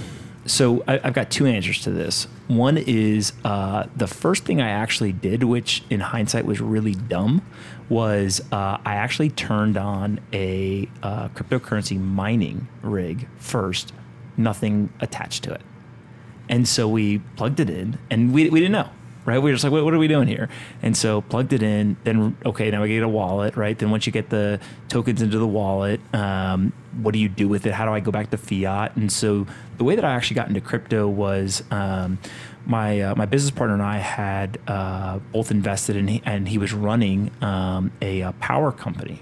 [0.45, 2.27] so I, have got two answers to this.
[2.47, 7.41] One is uh, the first thing I actually did, which in hindsight was really dumb,
[7.89, 13.93] was uh, I actually turned on a uh, cryptocurrency mining rig first,
[14.35, 15.61] nothing attached to it.
[16.49, 18.89] And so we plugged it in, and we, we didn't know
[19.27, 19.39] right?
[19.39, 20.47] We were just like, what, what, are we doing here?
[20.81, 21.97] And so plugged it in.
[22.05, 23.77] Then okay, now we get a wallet, right?
[23.77, 26.71] Then once you get the tokens into the wallet, um,
[27.01, 27.73] what do you do with it?
[27.73, 28.95] How do I go back to fiat?
[28.95, 29.45] And so
[29.77, 31.61] the way that I actually got into crypto was.
[31.69, 32.17] Um,
[32.65, 36.73] my uh, my business partner and I had uh, both invested in, and he was
[36.73, 39.21] running um, a, a power company,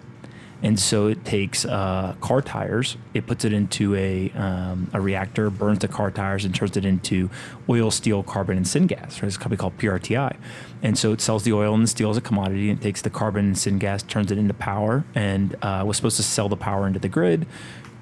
[0.66, 5.52] and so it takes uh, car tires, it puts it into a, um, a reactor,
[5.52, 7.30] burns the car tires, and turns it into
[7.70, 9.20] oil, steel, carbon, and syngas.
[9.20, 10.36] There's a company called PRTI.
[10.82, 13.04] And so it sells the oil and the steel as a commodity, and it takes
[13.04, 16.58] the carbon and syngas, turns it into power, and uh, was supposed to sell the
[16.58, 17.46] power into the grid.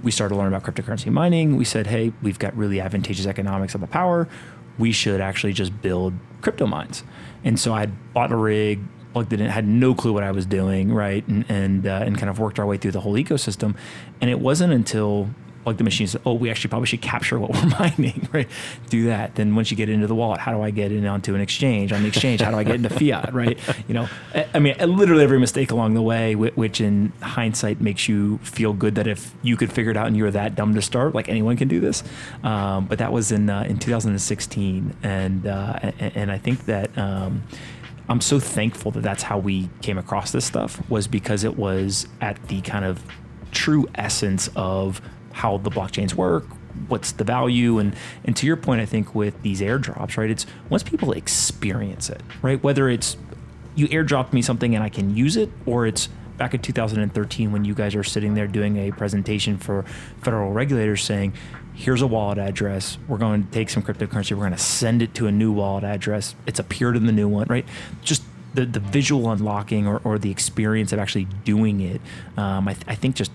[0.02, 1.58] We started to learn about cryptocurrency mining.
[1.58, 4.30] We said, hey, we've got really advantageous economics on the power.
[4.78, 7.04] We should actually just build crypto mines.
[7.44, 8.80] And so I bought a rig,
[9.14, 12.18] plugged it in, had no clue what I was doing, right, and and, uh, and
[12.18, 13.76] kind of worked our way through the whole ecosystem.
[14.20, 15.30] And it wasn't until
[15.66, 16.08] like the machine.
[16.26, 18.48] oh, we actually probably should capture what we're mining, right?
[18.90, 19.36] Do that.
[19.36, 21.92] Then once you get into the wallet, how do I get it onto an exchange?
[21.92, 23.58] On the exchange, how do I get into fiat, right?
[23.88, 24.10] You know,
[24.54, 28.96] I mean, literally every mistake along the way, which in hindsight makes you feel good
[28.96, 31.30] that if you could figure it out and you were that dumb to start, like
[31.30, 32.04] anyone can do this.
[32.44, 36.96] Um, but that was in uh, in 2016, and uh, and I think that.
[36.98, 37.44] Um,
[38.10, 42.08] I'm so thankful that that's how we came across this stuff was because it was
[42.22, 43.02] at the kind of
[43.52, 45.02] true essence of
[45.32, 46.46] how the blockchains work,
[46.88, 50.30] what's the value and and to your point I think with these airdrops, right?
[50.30, 52.62] It's once people experience it, right?
[52.62, 53.16] Whether it's
[53.76, 57.66] you airdropped me something and I can use it or it's back in 2013 when
[57.66, 59.84] you guys are sitting there doing a presentation for
[60.22, 61.34] federal regulators saying
[61.74, 62.98] here's a wallet address.
[63.08, 64.32] We're going to take some cryptocurrency.
[64.32, 66.36] We're going to send it to a new wallet address.
[66.46, 67.66] It's appeared in the new one, right?
[68.02, 68.24] Just
[68.54, 72.02] the, the visual unlocking or, or the experience of actually doing it,
[72.38, 73.32] um, I, th- I think just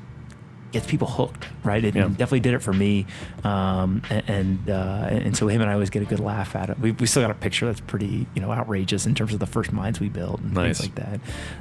[0.72, 1.82] gets people hooked, right?
[1.82, 2.08] It yeah.
[2.08, 3.06] definitely did it for me,
[3.44, 6.78] um, and uh, and so him and I always get a good laugh at it.
[6.78, 9.46] We, we still got a picture that's pretty you know outrageous in terms of the
[9.46, 10.80] first mines we built and nice.
[10.80, 11.20] things like that.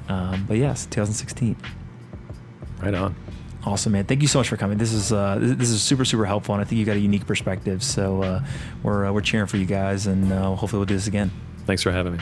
[0.10, 1.56] Um, but yes, 2016.
[2.82, 3.16] Right on.
[3.66, 4.06] Awesome, man.
[4.06, 4.78] Thank you so much for coming.
[4.78, 7.26] This is uh, this is super super helpful, and I think you got a unique
[7.26, 7.84] perspective.
[7.84, 8.46] So uh,
[8.84, 11.32] we're uh, we're cheering for you guys, and uh, hopefully we'll do this again.
[11.66, 12.20] Thanks for having me.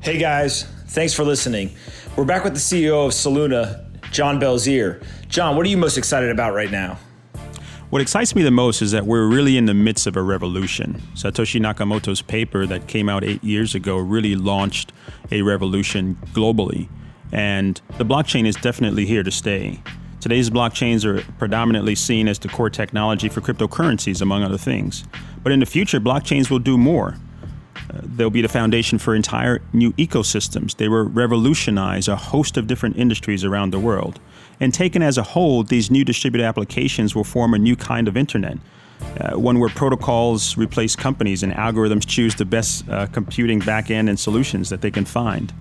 [0.00, 1.74] Hey guys, thanks for listening.
[2.16, 5.04] We're back with the CEO of Soluna, John Belizaire.
[5.28, 6.98] John, what are you most excited about right now?
[7.90, 11.00] What excites me the most is that we're really in the midst of a revolution.
[11.14, 14.92] Satoshi Nakamoto's paper that came out eight years ago really launched
[15.30, 16.88] a revolution globally.
[17.30, 19.80] And the blockchain is definitely here to stay.
[20.20, 25.04] Today's blockchains are predominantly seen as the core technology for cryptocurrencies, among other things.
[25.42, 27.16] But in the future, blockchains will do more.
[28.02, 30.76] They'll be the foundation for entire new ecosystems.
[30.76, 34.20] They will revolutionize a host of different industries around the world.
[34.60, 38.16] And taken as a whole, these new distributed applications will form a new kind of
[38.16, 38.58] internet.
[39.20, 44.18] Uh, one where protocols replace companies and algorithms choose the best uh, computing backend and
[44.18, 45.52] solutions that they can find.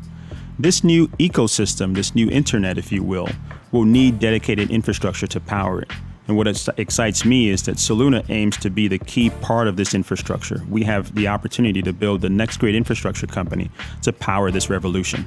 [0.60, 3.27] This new ecosystem, this new internet, if you will,
[3.72, 5.91] will need dedicated infrastructure to power it.
[6.27, 6.47] And what
[6.77, 10.61] excites me is that Soluna aims to be the key part of this infrastructure.
[10.69, 13.69] We have the opportunity to build the next great infrastructure company
[14.03, 15.25] to power this revolution.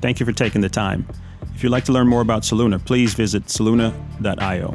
[0.00, 1.06] Thank you for taking the time.
[1.54, 4.74] If you'd like to learn more about Soluna, please visit soluna.io.